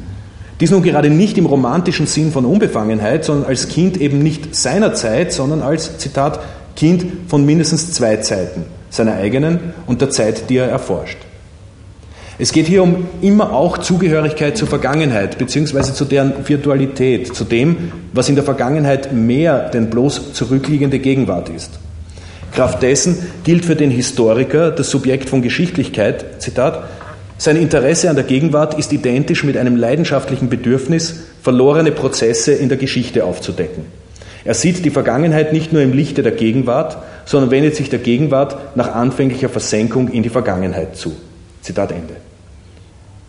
[0.59, 4.93] Dies nun gerade nicht im romantischen Sinn von Unbefangenheit, sondern als Kind eben nicht seiner
[4.93, 6.39] Zeit, sondern als, Zitat,
[6.75, 11.17] Kind von mindestens zwei Zeiten, seiner eigenen und der Zeit, die er erforscht.
[12.39, 17.91] Es geht hier um immer auch Zugehörigkeit zur Vergangenheit, beziehungsweise zu deren Virtualität, zu dem,
[18.13, 21.79] was in der Vergangenheit mehr denn bloß zurückliegende Gegenwart ist.
[22.53, 26.83] Kraft dessen gilt für den Historiker das Subjekt von Geschichtlichkeit, Zitat,
[27.39, 32.79] sein Interesse an der Gegenwart ist identisch mit einem leidenschaftlichen Bedürfnis, verlorene Prozesse in der
[32.79, 33.85] Geschichte aufzudecken.
[34.43, 38.75] Er sieht die Vergangenheit nicht nur im Lichte der Gegenwart, sondern wendet sich der Gegenwart
[38.75, 41.15] nach anfänglicher Versenkung in die Vergangenheit zu.
[41.61, 42.26] Zitat Ende.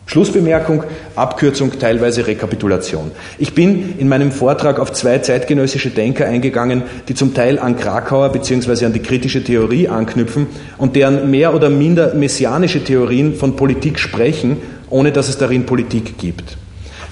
[0.08, 0.84] Schlussbemerkung,
[1.16, 3.10] Abkürzung, teilweise Rekapitulation.
[3.36, 8.32] Ich bin in meinem Vortrag auf zwei zeitgenössische Denker eingegangen, die zum Teil an Krakauer
[8.32, 8.86] bzw.
[8.86, 10.46] an die kritische Theorie anknüpfen
[10.78, 14.56] und deren mehr oder minder messianische Theorien von Politik sprechen,
[14.88, 16.56] ohne dass es darin Politik gibt.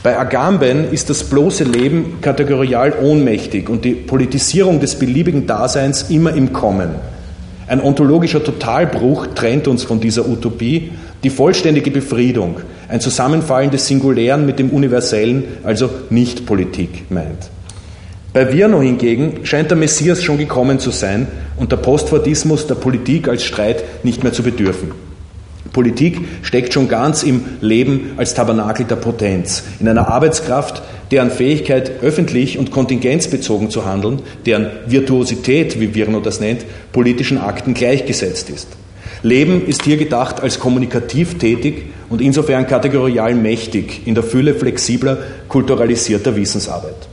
[0.02, 6.32] Bei Agamben ist das bloße Leben kategorial ohnmächtig und die Politisierung des beliebigen Daseins immer
[6.32, 6.94] im Kommen.
[7.66, 10.92] Ein ontologischer Totalbruch trennt uns von dieser Utopie,
[11.22, 17.50] die vollständige Befriedung, ein Zusammenfallen des Singulären mit dem Universellen, also nicht Politik meint.
[18.32, 21.26] Bei Virno hingegen scheint der Messias schon gekommen zu sein
[21.56, 24.92] und der Postfordismus der Politik als Streit nicht mehr zu bedürfen.
[25.72, 32.02] Politik steckt schon ganz im Leben als Tabernakel der Potenz, in einer Arbeitskraft, deren Fähigkeit,
[32.02, 38.68] öffentlich und kontingenzbezogen zu handeln, deren Virtuosität, wie Virno das nennt, politischen Akten gleichgesetzt ist.
[39.26, 45.18] Leben ist hier gedacht als kommunikativ tätig und insofern kategorial mächtig in der Fülle flexibler,
[45.48, 47.08] kulturalisierter Wissensarbeit.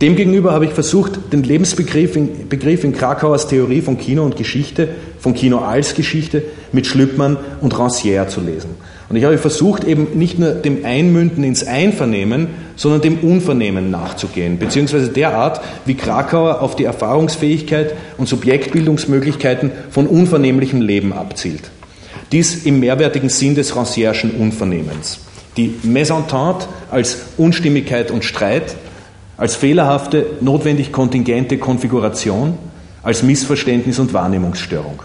[0.00, 4.88] Demgegenüber habe ich versucht, den Lebensbegriff in, Begriff in Krakauers Theorie von Kino und Geschichte,
[5.18, 8.76] von Kino als Geschichte, mit Schlüppmann und Rancière zu lesen.
[9.10, 12.46] Und ich habe versucht, eben nicht nur dem Einmünden ins Einvernehmen,
[12.76, 20.06] sondern dem Unvernehmen nachzugehen, beziehungsweise der Art, wie Krakauer auf die Erfahrungsfähigkeit und Subjektbildungsmöglichkeiten von
[20.06, 21.72] unvernehmlichem Leben abzielt.
[22.30, 25.18] Dies im mehrwertigen Sinn des Rancière'schen Unvernehmens.
[25.56, 28.76] Die Mésentente als Unstimmigkeit und Streit,
[29.36, 32.56] als fehlerhafte, notwendig kontingente Konfiguration,
[33.02, 35.02] als Missverständnis und Wahrnehmungsstörung.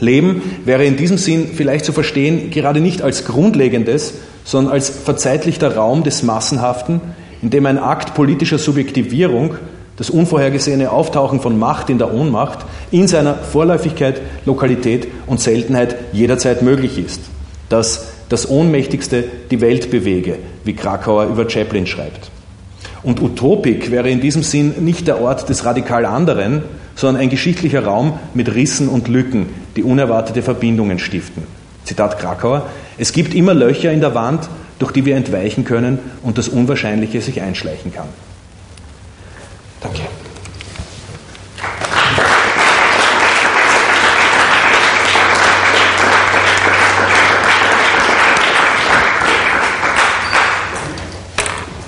[0.00, 5.76] Leben wäre in diesem Sinn vielleicht zu verstehen, gerade nicht als grundlegendes, sondern als verzeitlichter
[5.76, 7.00] Raum des Massenhaften,
[7.42, 9.56] in dem ein Akt politischer Subjektivierung
[9.98, 12.60] das unvorhergesehene Auftauchen von Macht in der Ohnmacht
[12.92, 17.20] in seiner Vorläufigkeit, Lokalität und Seltenheit jederzeit möglich ist.
[17.68, 22.30] Dass das Ohnmächtigste die Welt bewege, wie Krakauer über Chaplin schreibt.
[23.02, 26.62] Und Utopik wäre in diesem Sinn nicht der Ort des radikal anderen,
[26.98, 29.46] sondern ein geschichtlicher Raum mit Rissen und Lücken,
[29.76, 31.44] die unerwartete Verbindungen stiften.
[31.84, 32.66] Zitat Krakauer,
[32.98, 34.48] es gibt immer Löcher in der Wand,
[34.80, 38.08] durch die wir entweichen können und das Unwahrscheinliche sich einschleichen kann.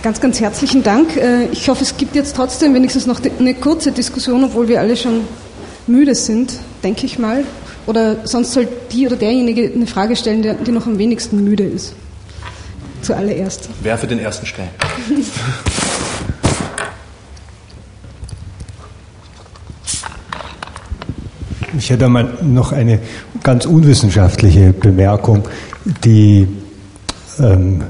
[0.02, 1.14] Ganz, ganz herzlichen Dank.
[1.16, 4.96] Äh, ich hoffe, es gibt jetzt trotzdem wenigstens noch eine kurze Diskussion, obwohl wir alle
[4.96, 5.22] schon
[5.86, 7.44] müde sind, denke ich mal.
[7.86, 11.94] Oder sonst soll die oder derjenige eine Frage stellen, die noch am wenigsten müde ist.
[13.02, 13.68] Zuallererst.
[13.82, 14.68] Wer für den ersten Stein?
[21.78, 22.98] Ich hätte mal noch eine
[23.42, 25.48] ganz unwissenschaftliche Bemerkung,
[26.04, 26.46] die
[27.38, 27.84] ähm,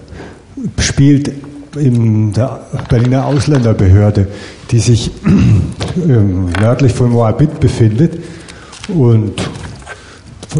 [0.78, 1.32] spielt
[1.76, 4.26] in der Berliner Ausländerbehörde,
[4.70, 5.10] die sich
[6.08, 8.18] ähm, nördlich von Moabit befindet
[8.88, 9.40] und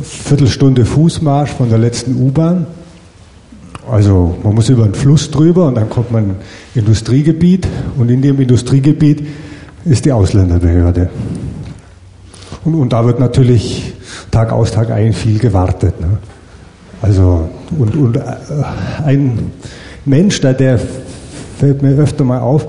[0.03, 2.67] Viertelstunde Fußmarsch von der letzten U-Bahn.
[3.91, 6.37] Also man muss über einen Fluss drüber und dann kommt man
[6.75, 9.27] Industriegebiet und in dem Industriegebiet
[9.85, 11.11] ist die Ausländerbehörde.
[12.65, 13.95] Und, und da wird natürlich
[14.31, 16.01] Tag aus, Tag ein viel gewartet.
[16.01, 16.19] Ne?
[17.03, 18.23] Also und, und äh,
[19.05, 19.53] ein
[20.11, 20.79] Mensch, da, der
[21.59, 22.67] fällt mir öfter mal auf,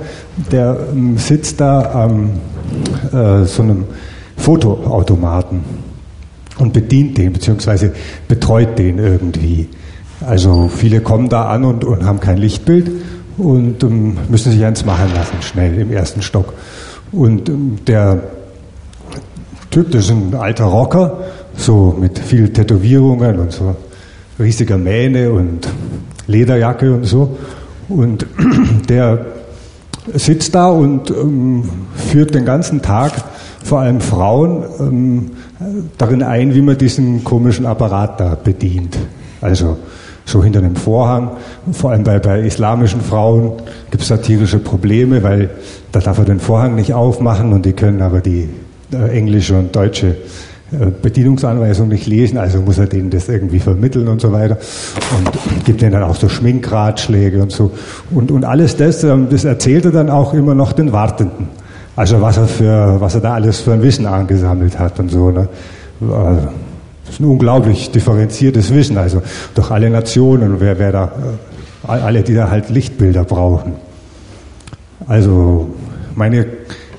[0.51, 2.29] der ähm, sitzt da am
[3.11, 3.85] äh, so einem
[4.37, 5.61] Fotoautomaten
[6.59, 7.93] und bedient den, beziehungsweise
[8.27, 9.67] betreut den irgendwie.
[10.25, 12.91] Also viele kommen da an und, und haben kein Lichtbild
[13.37, 16.53] und ähm, müssen sich eins machen lassen, schnell im ersten Stock.
[17.11, 18.21] Und ähm, der
[19.71, 21.19] Typ, das ist ein alter Rocker,
[21.55, 23.75] so mit viel Tätowierungen und so
[24.39, 25.67] riesiger Mähne und
[26.27, 27.37] Lederjacke und so.
[27.89, 28.25] Und
[28.89, 29.25] der
[30.13, 31.63] sitzt da und ähm,
[31.95, 33.11] führt den ganzen Tag
[33.63, 35.31] vor allem Frauen ähm,
[35.97, 38.97] darin ein, wie man diesen komischen Apparat da bedient.
[39.41, 39.77] Also
[40.25, 41.31] so hinter dem Vorhang.
[41.71, 43.53] Vor allem bei, bei islamischen Frauen
[43.89, 45.49] gibt es satirische Probleme, weil
[45.91, 48.49] da darf er den Vorhang nicht aufmachen und die können aber die
[48.93, 50.15] äh, englische und deutsche
[50.71, 54.57] Bedienungsanweisung nicht lesen, also muss er denen das irgendwie vermitteln und so weiter
[55.17, 57.71] und gibt denen dann auch so Schminkratschläge und so
[58.11, 61.49] und, und alles das, ähm, das erzählt er dann auch immer noch den Wartenden.
[61.95, 65.29] Also was er für, was er da alles für ein Wissen angesammelt hat und so.
[65.29, 65.49] Ne?
[65.99, 66.47] Also,
[67.03, 69.21] das ist ein unglaublich differenziertes Wissen, also
[69.53, 71.11] durch alle Nationen, wer, wer da,
[71.85, 73.73] äh, alle, die da halt Lichtbilder brauchen.
[75.07, 75.69] Also
[76.15, 76.45] meine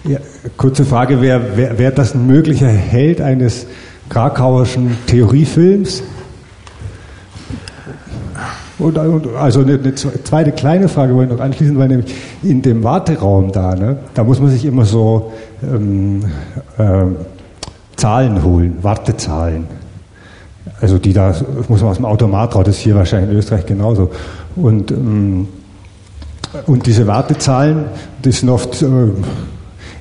[0.04, 0.18] ja,
[0.56, 3.66] kurze Frage wäre, wäre wär das ein möglicher Held eines
[4.08, 6.02] krakauerschen Theoriefilms?
[8.78, 12.62] Und, und, also eine, eine, zweite kleine Frage wollte ich noch anschließen, weil nämlich in
[12.62, 15.32] dem Warteraum da, ne, da muss man sich immer so
[15.62, 16.24] ähm,
[16.78, 17.16] ähm,
[17.94, 19.66] Zahlen holen, Wartezahlen.
[20.80, 21.32] Also die da
[21.68, 24.10] muss man aus dem Automat raus, das ist hier wahrscheinlich in Österreich genauso.
[24.56, 25.46] Und, ähm,
[26.66, 27.84] und diese Wartezahlen,
[28.24, 28.86] die sind oft äh,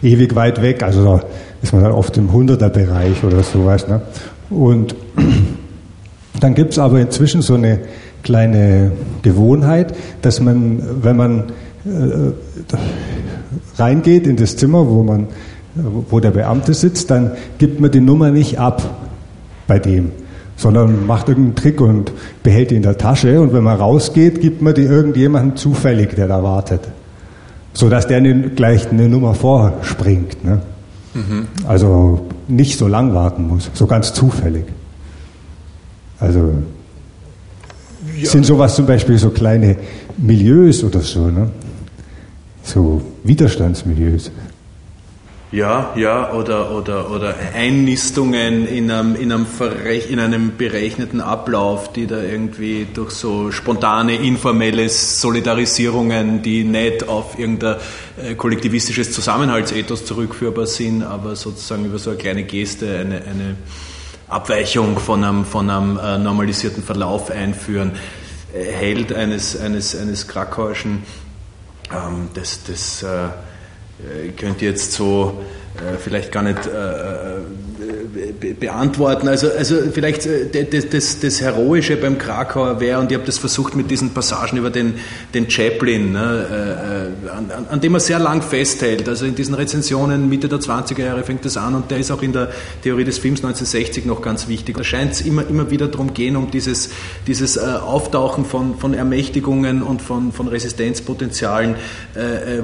[0.02, 0.84] ewig weit weg.
[0.84, 1.22] Also da
[1.62, 3.88] ist man dann oft im 100er-Bereich oder sowas.
[3.88, 4.02] Ne?
[4.50, 4.96] Und
[6.40, 7.80] dann gibt es aber inzwischen so eine
[8.24, 8.92] kleine
[9.22, 11.40] Gewohnheit, dass man, wenn man
[11.86, 12.32] äh,
[13.78, 15.28] reingeht in das Zimmer, wo, man,
[15.76, 18.84] wo der Beamte sitzt, dann gibt man die Nummer nicht ab
[19.68, 20.12] bei dem,
[20.56, 22.12] sondern macht irgendeinen Trick und
[22.44, 26.28] behält die in der Tasche und wenn man rausgeht, gibt man die irgendjemandem zufällig, der
[26.28, 26.82] da wartet
[27.74, 30.44] sodass der gleich eine Nummer vorspringt.
[30.44, 30.62] Ne?
[31.14, 31.48] Mhm.
[31.68, 34.66] Also nicht so lang warten muss, so ganz zufällig.
[36.20, 36.54] Also
[38.18, 38.30] ja.
[38.30, 39.78] sind sowas zum Beispiel so kleine
[40.18, 41.50] Milieus oder so, ne?
[42.64, 44.32] so Widerstandsmilieus.
[45.52, 49.46] Ja, ja, oder, oder, oder Einnistungen in einem, in, einem
[50.10, 57.38] in einem berechneten Ablauf, die da irgendwie durch so spontane, informelle Solidarisierungen, die nicht auf
[57.38, 57.76] irgendein
[58.24, 63.58] äh, kollektivistisches Zusammenhaltsethos zurückführbar sind, aber sozusagen über so eine kleine Geste eine, eine
[64.30, 67.92] Abweichung von einem, von einem äh, normalisierten Verlauf einführen,
[68.54, 71.04] äh, Held eines, eines, eines krakauischen,
[71.92, 73.28] ähm, das, das äh,
[74.28, 75.42] ich könnte jetzt so
[76.00, 76.60] vielleicht gar nicht
[78.60, 79.28] beantworten.
[79.28, 83.76] Also, also vielleicht das, das, das Heroische beim Krakauer wäre, und ich habe das versucht
[83.76, 84.96] mit diesen Passagen über den,
[85.34, 89.08] den Chaplin, ne, an, an, dem er sehr lang festhält.
[89.08, 92.22] Also in diesen Rezensionen Mitte der 20er Jahre fängt das an und der ist auch
[92.22, 92.50] in der
[92.84, 94.78] Theorie des Films 1960 noch ganz wichtig.
[94.78, 96.90] Da scheint es immer, immer wieder darum gehen, um dieses,
[97.28, 101.76] dieses Auftauchen von, von Ermächtigungen und von, von Resistenzpotenzialen,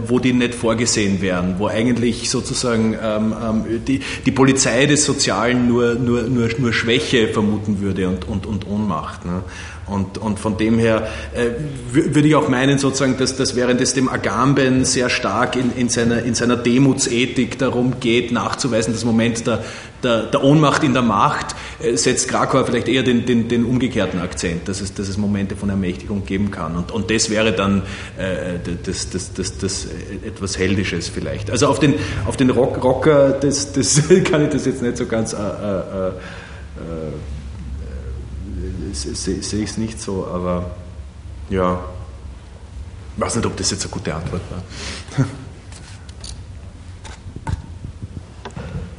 [0.08, 5.37] wo die nicht vorgesehen wären, wo eigentlich sozusagen ähm, ähm, die, die Polizei des Sozialen
[5.68, 9.26] nur, nur, nur, nur Schwäche vermuten würde und, und, und Ohnmacht.
[9.26, 9.44] Ne?
[9.88, 11.52] Und, und von dem her äh,
[11.92, 15.88] würde ich auch meinen, sozusagen, dass, dass während es dem Agamben sehr stark in, in,
[15.88, 19.64] seiner, in seiner Demutsethik darum geht, nachzuweisen, das Moment der,
[20.04, 24.20] der, der Ohnmacht in der Macht, äh, setzt Krakauer vielleicht eher den, den, den umgekehrten
[24.20, 26.76] Akzent, dass es, dass es Momente von Ermächtigung geben kann.
[26.76, 27.84] Und, und das wäre dann
[28.18, 29.88] äh, das, das, das, das
[30.26, 31.50] etwas Heldisches vielleicht.
[31.50, 31.94] Also auf den,
[32.26, 35.32] auf den Rock, Rocker, das, das kann ich das jetzt nicht so ganz...
[35.32, 36.12] Äh, äh, äh
[39.02, 40.72] sehe seh ich es nicht so, aber
[41.50, 41.80] ja,
[43.16, 45.26] ich weiß nicht, ob das jetzt eine gute Antwort war.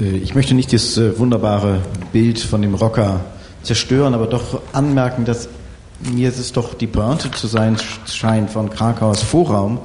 [0.00, 1.82] Äh, ich möchte nicht das äh, wunderbare
[2.12, 3.20] Bild von dem Rocker
[3.64, 5.48] zerstören, aber doch anmerken, dass
[6.00, 7.76] mir es doch die Pointe zu sein
[8.06, 9.80] scheint von Krakauers Vorraum,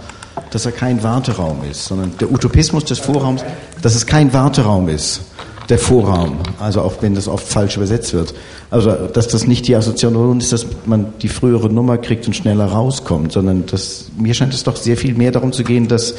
[0.51, 3.43] dass er kein Warteraum ist, sondern der Utopismus des Vorraums,
[3.81, 5.21] dass es kein Warteraum ist,
[5.69, 8.33] der Vorraum, also auch wenn das oft falsch übersetzt wird.
[8.69, 12.65] Also, dass das nicht die Assoziation ist, dass man die frühere Nummer kriegt und schneller
[12.65, 16.15] rauskommt, sondern dass, mir scheint es doch sehr viel mehr darum zu gehen, dass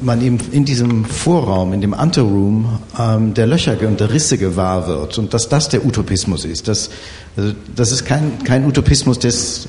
[0.00, 4.86] man eben in diesem Vorraum, in dem Anteroom, ähm, der Löcher und der Risse gewahr
[4.86, 6.68] wird und dass das der Utopismus ist.
[6.68, 6.90] Dass,
[7.36, 9.68] also, das ist kein, kein Utopismus, des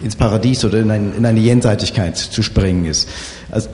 [0.00, 3.08] ins Paradies oder in, ein, in eine Jenseitigkeit zu springen ist.
[3.50, 3.68] Also,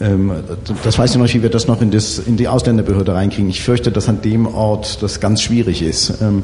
[0.00, 3.50] das weiß ich noch nicht, wie wir das noch in, das, in, die Ausländerbehörde reinkriegen.
[3.50, 6.14] Ich fürchte, dass an dem Ort das ganz schwierig ist.
[6.22, 6.42] Ähm,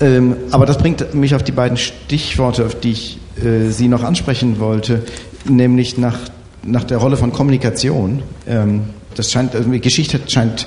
[0.00, 4.02] ähm, aber das bringt mich auf die beiden Stichworte, auf die ich äh, Sie noch
[4.02, 5.02] ansprechen wollte,
[5.44, 6.18] nämlich nach,
[6.62, 8.22] nach der Rolle von Kommunikation.
[9.14, 10.66] das scheint, also Geschichte scheint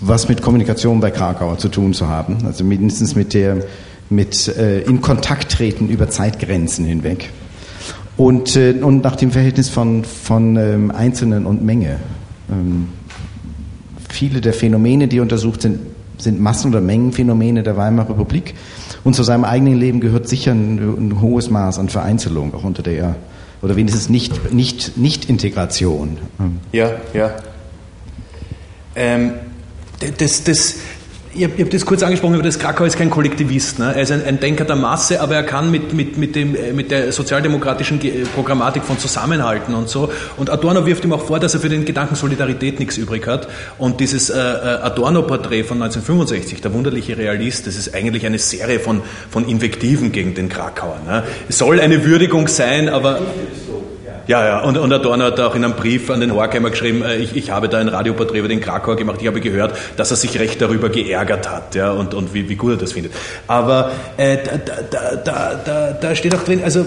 [0.00, 2.38] was mit Kommunikation bei Krakauer zu tun zu haben.
[2.44, 3.64] Also mindestens mit der,
[4.10, 7.30] mit äh, in Kontakt treten über Zeitgrenzen hinweg.
[8.16, 11.98] Und, äh, und nach dem Verhältnis von, von ähm, Einzelnen und Menge.
[12.50, 12.88] Ähm,
[14.08, 15.80] viele der Phänomene, die untersucht sind,
[16.18, 18.54] sind Massen- oder Mengenphänomene der Weimarer Republik.
[19.04, 22.82] Und zu seinem eigenen Leben gehört sicher ein, ein hohes Maß an Vereinzelung, auch unter
[22.82, 23.16] der,
[23.60, 26.18] oder wenigstens nicht, nicht, nicht Integration.
[26.72, 27.32] Ja, ja.
[28.94, 29.32] Ähm,
[30.18, 30.76] das, das,
[31.36, 33.78] ich habe hab das kurz angesprochen, aber das Krakau ist kein Kollektivist.
[33.78, 33.92] Ne?
[33.94, 36.72] Er ist ein, ein, Denker der Masse, aber er kann mit, mit, mit, dem, äh,
[36.72, 38.00] mit der sozialdemokratischen
[38.34, 40.10] Programmatik von Zusammenhalten und so.
[40.36, 43.48] Und Adorno wirft ihm auch vor, dass er für den Gedanken Solidarität nichts übrig hat.
[43.78, 44.40] Und dieses äh, äh
[44.86, 50.34] Adorno-Porträt von 1965, der wunderliche Realist, das ist eigentlich eine Serie von, von Invektiven gegen
[50.34, 50.98] den Krakauer.
[51.06, 51.22] Ne?
[51.48, 53.20] Soll eine Würdigung sein, aber...
[54.26, 57.16] Ja, ja, und, und Adorno hat auch in einem Brief an den Horkheimer geschrieben, äh,
[57.16, 60.16] ich, ich habe da ein Radioporträt über den Krakauer gemacht, ich habe gehört, dass er
[60.16, 63.12] sich recht darüber geärgert hat ja, und, und wie, wie gut er das findet.
[63.46, 64.38] Aber äh,
[64.90, 66.84] da, da, da, da, steht auch drin, also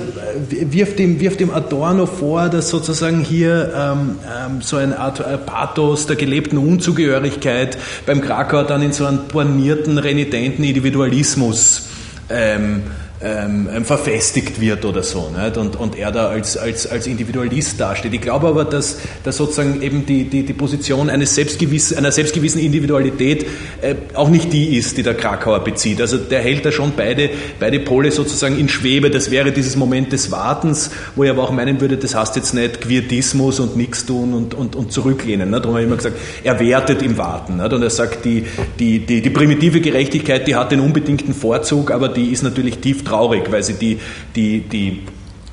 [0.50, 5.38] wirft dem, wirft dem Adorno vor, dass sozusagen hier ähm, ähm, so eine Art äh,
[5.38, 11.88] Pathos der gelebten Unzugehörigkeit beim Krakauer dann in so einen bornierten, renitenten Individualismus
[12.30, 12.84] ähm,
[13.22, 15.30] ähm, verfestigt wird oder so.
[15.30, 15.58] Nicht?
[15.58, 18.14] Und, und er da als, als, als Individualist dasteht.
[18.14, 22.62] Ich glaube aber, dass, dass sozusagen eben die, die, die Position eines selbstgewissen, einer selbstgewissen
[22.62, 23.46] Individualität
[23.82, 26.00] äh, auch nicht die ist, die der Krakauer bezieht.
[26.00, 29.10] Also der hält da schon beide, beide Pole sozusagen in Schwebe.
[29.10, 32.54] Das wäre dieses Moment des Wartens, wo ich aber auch meinen würde, das heißt jetzt
[32.54, 35.50] nicht Quietismus und nichts tun und, und, und zurücklehnen.
[35.50, 35.60] Nicht?
[35.60, 37.58] Darum habe ich immer gesagt, er wertet im Warten.
[37.58, 37.74] Nicht?
[37.74, 38.46] Und er sagt, die,
[38.80, 43.04] die, die, die primitive Gerechtigkeit, die hat den unbedingten Vorzug, aber die ist natürlich tief
[43.10, 44.00] traurig, weil sie die,
[44.36, 45.04] die, die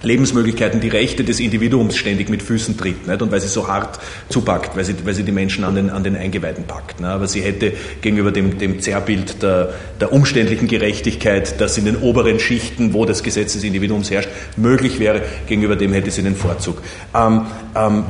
[0.02, 3.22] Lebensmöglichkeiten, die Rechte des Individuums ständig mit Füßen tritt nicht?
[3.22, 3.98] und weil sie so hart
[4.28, 7.00] zupackt, weil sie, weil sie die Menschen an den, an den Eingeweiden packt.
[7.00, 7.08] Ne?
[7.08, 12.38] Aber sie hätte gegenüber dem, dem Zerrbild der, der umständlichen Gerechtigkeit, das in den oberen
[12.38, 16.82] Schichten, wo das Gesetz des Individuums herrscht, möglich wäre, gegenüber dem hätte sie den Vorzug.
[17.14, 18.04] Ähm, ähm,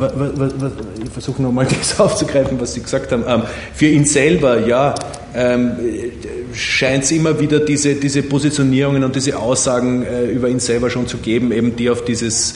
[1.03, 3.25] ich versuche nochmal das aufzugreifen, was Sie gesagt haben.
[3.27, 3.43] Ähm,
[3.75, 4.95] für ihn selber, ja,
[5.37, 5.77] ähm,
[6.55, 11.07] scheint es immer wieder diese, diese Positionierungen und diese Aussagen äh, über ihn selber schon
[11.07, 12.55] zu geben, eben die auf dieses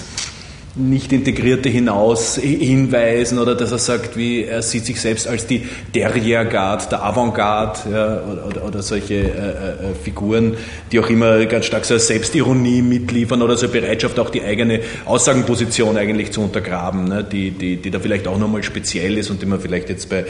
[0.76, 5.66] nicht Integrierte hinaus hinweisen oder dass er sagt, wie er sieht sich selbst als die
[5.94, 10.56] Derrière-Garde, der Avantgarde ja, oder, oder, oder, solche äh, äh, Figuren,
[10.92, 14.42] die auch immer ganz stark so eine Selbstironie mitliefern oder so eine Bereitschaft, auch die
[14.42, 19.30] eigene Aussagenposition eigentlich zu untergraben, ne, die, die, die da vielleicht auch nochmal speziell ist
[19.30, 20.24] und die man vielleicht jetzt bei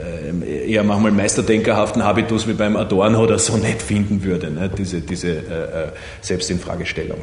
[0.00, 5.00] äh, eher manchmal meisterdenkerhaften Habitus wie beim Adorno oder so nicht finden würde, ne, diese,
[5.00, 5.88] diese äh, äh
[6.22, 7.20] Selbstinfragestellung.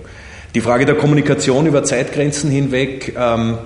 [0.55, 3.57] Die Frage der Kommunikation über Zeitgrenzen hinweg, ähm,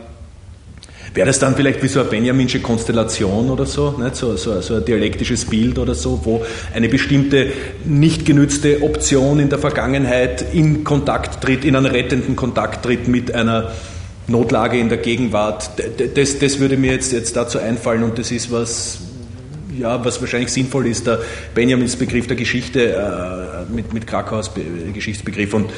[1.13, 4.15] wäre das dann vielleicht wie so eine Benjaminsche Konstellation oder so, nicht?
[4.15, 7.51] So, so, so ein dialektisches Bild oder so, wo eine bestimmte
[7.83, 13.33] nicht genützte Option in der Vergangenheit in Kontakt tritt, in einen rettenden Kontakt tritt mit
[13.33, 13.71] einer
[14.27, 15.71] Notlage in der Gegenwart.
[16.15, 18.99] Das, das würde mir jetzt, jetzt dazu einfallen und das ist was,
[19.77, 21.19] ja, was wahrscheinlich sinnvoll ist, der
[21.53, 24.51] Benjamins Begriff der Geschichte äh, mit, mit Krakaus
[24.93, 25.69] Geschichtsbegriff und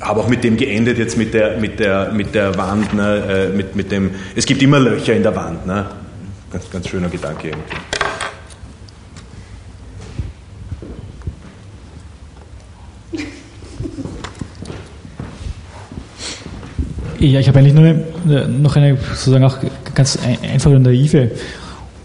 [0.00, 3.56] habe auch mit dem geendet jetzt mit der, mit der, mit der Wand, ne, äh,
[3.56, 5.66] mit, mit dem, es gibt immer Löcher in der Wand.
[5.66, 5.86] Ne?
[6.50, 7.76] Ganz, ganz schöner Gedanke irgendwie.
[17.20, 19.58] Ja, ich habe eigentlich nur eine, noch eine sozusagen auch
[19.94, 21.32] ganz einfache und naive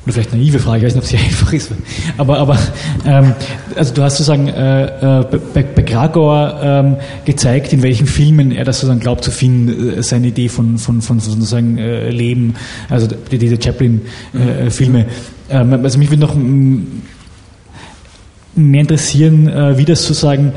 [0.04, 1.72] oder vielleicht naive Frage, ich weiß nicht, ob sie einfach ist,
[2.18, 2.60] aber, aber
[3.06, 3.34] ähm,
[3.76, 8.66] also du hast sozusagen äh, äh bei, bei Krakauer ähm, gezeigt, in welchen Filmen er
[8.66, 12.56] das sozusagen glaubt zu finden, äh, seine Idee von, von, von sozusagen äh, Leben,
[12.90, 15.00] also die, diese Chaplin-Filme.
[15.00, 15.06] Äh,
[15.50, 16.36] ähm, also mich würde noch
[18.56, 20.54] mehr interessieren, äh, wie das sozusagen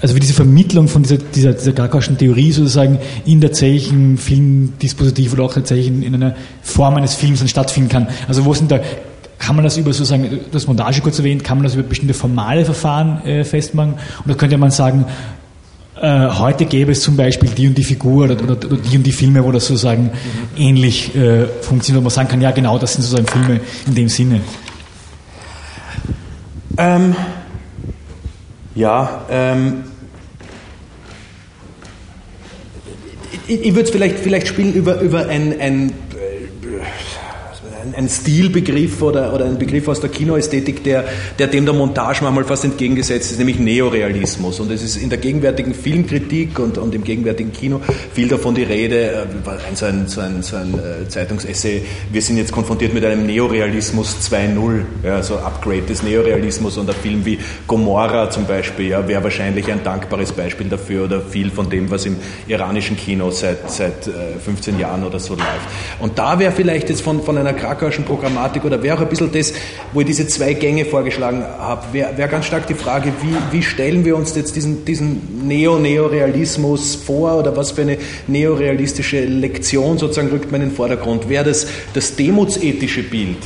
[0.00, 5.44] also wie diese Vermittlung von dieser, dieser, dieser Krakauschen Theorie sozusagen in tatsächlichen Filmdispositiv oder
[5.44, 8.08] auch tatsächlich in, in einer Form eines Films dann stattfinden kann.
[8.28, 8.80] Also wo sind da,
[9.38, 12.64] kann man das über sozusagen, das Montage kurz erwähnt, kann man das über bestimmte formale
[12.64, 13.94] Verfahren äh, festmachen?
[14.26, 15.06] Da könnte man sagen,
[16.00, 19.04] äh, heute gäbe es zum Beispiel die und die Figur oder, oder, oder die und
[19.04, 20.10] die Filme, wo das sozusagen mhm.
[20.56, 24.08] ähnlich äh, funktioniert, wo man sagen kann, ja genau, das sind sozusagen Filme in dem
[24.08, 24.40] Sinne.
[26.76, 27.14] Ähm,
[28.74, 29.84] ja, ähm,
[33.46, 35.92] ich, ich würde es vielleicht, vielleicht spielen über, über ein, ein
[37.96, 41.04] ein, Stilbegriff oder, oder ein Begriff aus der Kinoästhetik, der,
[41.38, 44.60] der dem der Montage manchmal fast entgegengesetzt ist, nämlich Neorealismus.
[44.60, 47.80] Und es ist in der gegenwärtigen Filmkritik und, und im gegenwärtigen Kino
[48.12, 49.26] viel davon die Rede, äh,
[49.74, 51.82] so ein, so ein, so ein äh, Zeitungsessay,
[52.12, 56.96] wir sind jetzt konfrontiert mit einem Neorealismus 2.0, ja, so Upgrade des Neorealismus und ein
[56.96, 61.68] Film wie Gomorra zum Beispiel, ja, wäre wahrscheinlich ein dankbares Beispiel dafür oder viel von
[61.70, 62.16] dem, was im
[62.46, 64.08] iranischen Kino seit, seit
[64.44, 65.68] 15 äh, Jahren oder so läuft.
[66.00, 67.52] Und da wäre vielleicht jetzt von, von einer
[67.84, 69.52] Krakauschen Programmatik oder wäre auch ein bisschen das,
[69.92, 73.62] wo ich diese zwei Gänge vorgeschlagen habe, wäre wär ganz stark die Frage, wie, wie
[73.62, 80.28] stellen wir uns jetzt diesen, diesen Neo-Neorealismus vor oder was für eine neorealistische Lektion sozusagen
[80.28, 81.28] rückt man in den Vordergrund?
[81.28, 83.38] Wäre das das demutsethische Bild?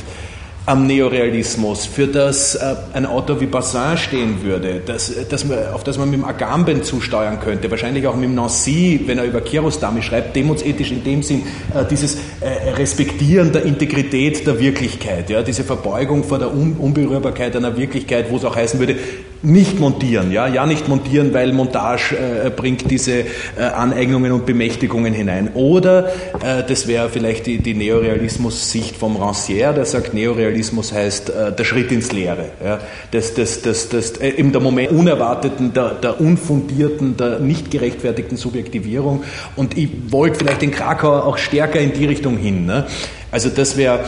[0.69, 5.83] Am Neorealismus, für das äh, ein Autor wie Bassin stehen würde, das, das man, auf
[5.83, 9.41] das man mit dem Agamben zusteuern könnte, wahrscheinlich auch mit dem Nancy, wenn er über
[9.41, 11.41] Kirosdami schreibt, demutsethisch in dem Sinn,
[11.73, 17.55] äh, dieses äh, Respektieren der Integrität der Wirklichkeit, ja, diese Verbeugung vor der Un Unberührbarkeit
[17.55, 18.95] einer Wirklichkeit, wo es auch heißen würde,
[19.41, 23.25] nicht montieren, ja, ja nicht montieren, weil Montage äh, bringt diese äh,
[23.73, 25.51] Aneignungen und Bemächtigungen hinein.
[25.53, 26.09] Oder,
[26.43, 31.63] äh, das wäre vielleicht die, die Neorealismus-Sicht vom Rancière, der sagt, Neorealismus heißt äh, der
[31.63, 32.45] Schritt ins Leere.
[32.63, 32.79] Ja,
[33.11, 38.37] das, das, das, das, äh, eben der Moment unerwarteten, der, der unfundierten, der nicht gerechtfertigten
[38.37, 39.23] Subjektivierung.
[39.55, 42.65] Und ich wollte vielleicht den Krakauer auch stärker in die Richtung hin.
[42.65, 42.87] Ne?
[43.31, 44.01] Also das wäre,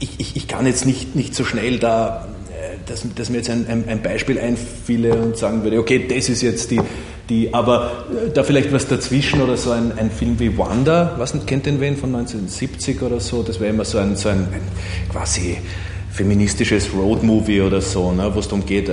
[0.00, 2.26] ich, ich, ich kann jetzt nicht, nicht so schnell da
[2.88, 6.42] dass, dass mir jetzt ein, ein, ein, Beispiel einfiele und sagen würde, okay, das ist
[6.42, 6.80] jetzt die,
[7.28, 11.34] die aber äh, da vielleicht was dazwischen oder so ein, ein Film wie Wanda, was
[11.46, 14.62] kennt den wen von 1970 oder so, das wäre immer so ein, so ein, ein
[15.10, 15.58] quasi
[16.18, 18.92] feministisches Roadmovie oder so, ne, wo es darum geht, äh,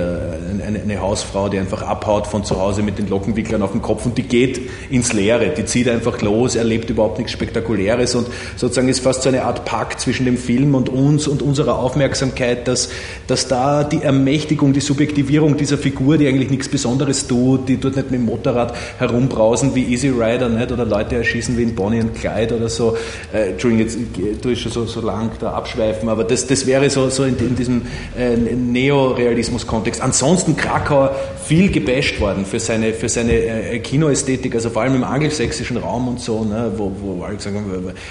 [0.64, 4.06] eine, eine, Hausfrau, die einfach abhaut von zu Hause mit den Lockenwicklern auf dem Kopf
[4.06, 4.60] und die geht
[4.90, 9.28] ins Leere, die zieht einfach los, erlebt überhaupt nichts Spektakuläres und sozusagen ist fast so
[9.28, 12.90] eine Art Pakt zwischen dem Film und uns und unserer Aufmerksamkeit, dass,
[13.26, 17.96] dass da die Ermächtigung, die Subjektivierung dieser Figur, die eigentlich nichts Besonderes tut, die tut
[17.96, 20.70] nicht mit dem Motorrad herumbrausen wie Easy Rider nicht?
[20.70, 22.96] oder Leute erschießen wie in Bonnie und Clyde oder so.
[23.34, 26.88] Äh, Entschuldigung, jetzt tue ich schon so, so lang da abschweifen, aber das, das wäre
[26.88, 27.82] so, so in, in diesem
[28.16, 30.00] äh, Neorealismus-Kontext.
[30.00, 31.10] Ansonsten Krakau
[31.44, 36.08] viel gebasht worden für seine, für seine äh, Kinoästhetik, also vor allem im angelsächsischen Raum
[36.08, 37.64] und so, ne, wo, wo alle sagen,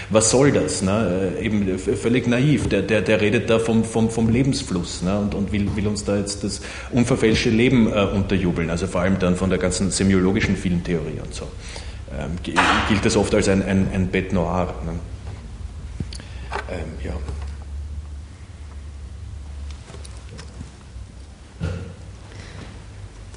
[0.10, 0.82] was soll das?
[0.82, 1.34] Ne?
[1.40, 2.68] Äh, eben völlig naiv.
[2.70, 5.18] Der, der, der redet da vom, vom, vom Lebensfluss ne?
[5.20, 9.20] und, und will, will uns da jetzt das unverfälschte Leben äh, unterjubeln, also vor allem
[9.20, 11.48] dann von der ganzen semiologischen Filmtheorie und so.
[12.18, 12.32] ähm,
[12.88, 14.74] gilt das oft als ein, ein, ein Bête noir.
[14.86, 14.94] Ne?
[16.72, 17.14] Ähm, ja.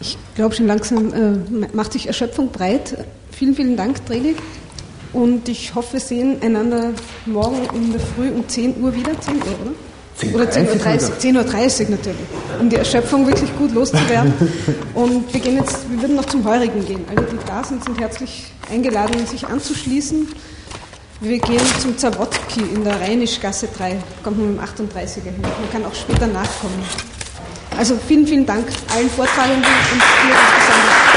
[0.00, 3.04] Ich glaube schon langsam äh, macht sich Erschöpfung breit.
[3.32, 4.36] Vielen, vielen Dank, Dreli.
[5.12, 6.92] Und ich hoffe, wir sehen einander
[7.26, 9.18] morgen in der Früh um 10 Uhr wieder.
[9.20, 9.72] 10 Uhr, oder?
[10.16, 12.20] 10 oder 10.30 Uhr, 10 Uhr 30 natürlich,
[12.58, 14.32] um die Erschöpfung wirklich gut loszuwerden.
[14.94, 17.04] Und wir gehen jetzt, wir würden noch zum Heurigen gehen.
[17.08, 20.26] Alle, die da sind, sind herzlich eingeladen, sich anzuschließen.
[21.20, 25.34] Wir gehen zum Zawodki in der Rheinischgasse 3, kommt man mit dem 38er hin.
[25.40, 26.82] Man kann auch später nachkommen.
[27.78, 31.07] Also vielen, vielen Dank allen Vortragenden und dir insbesondere.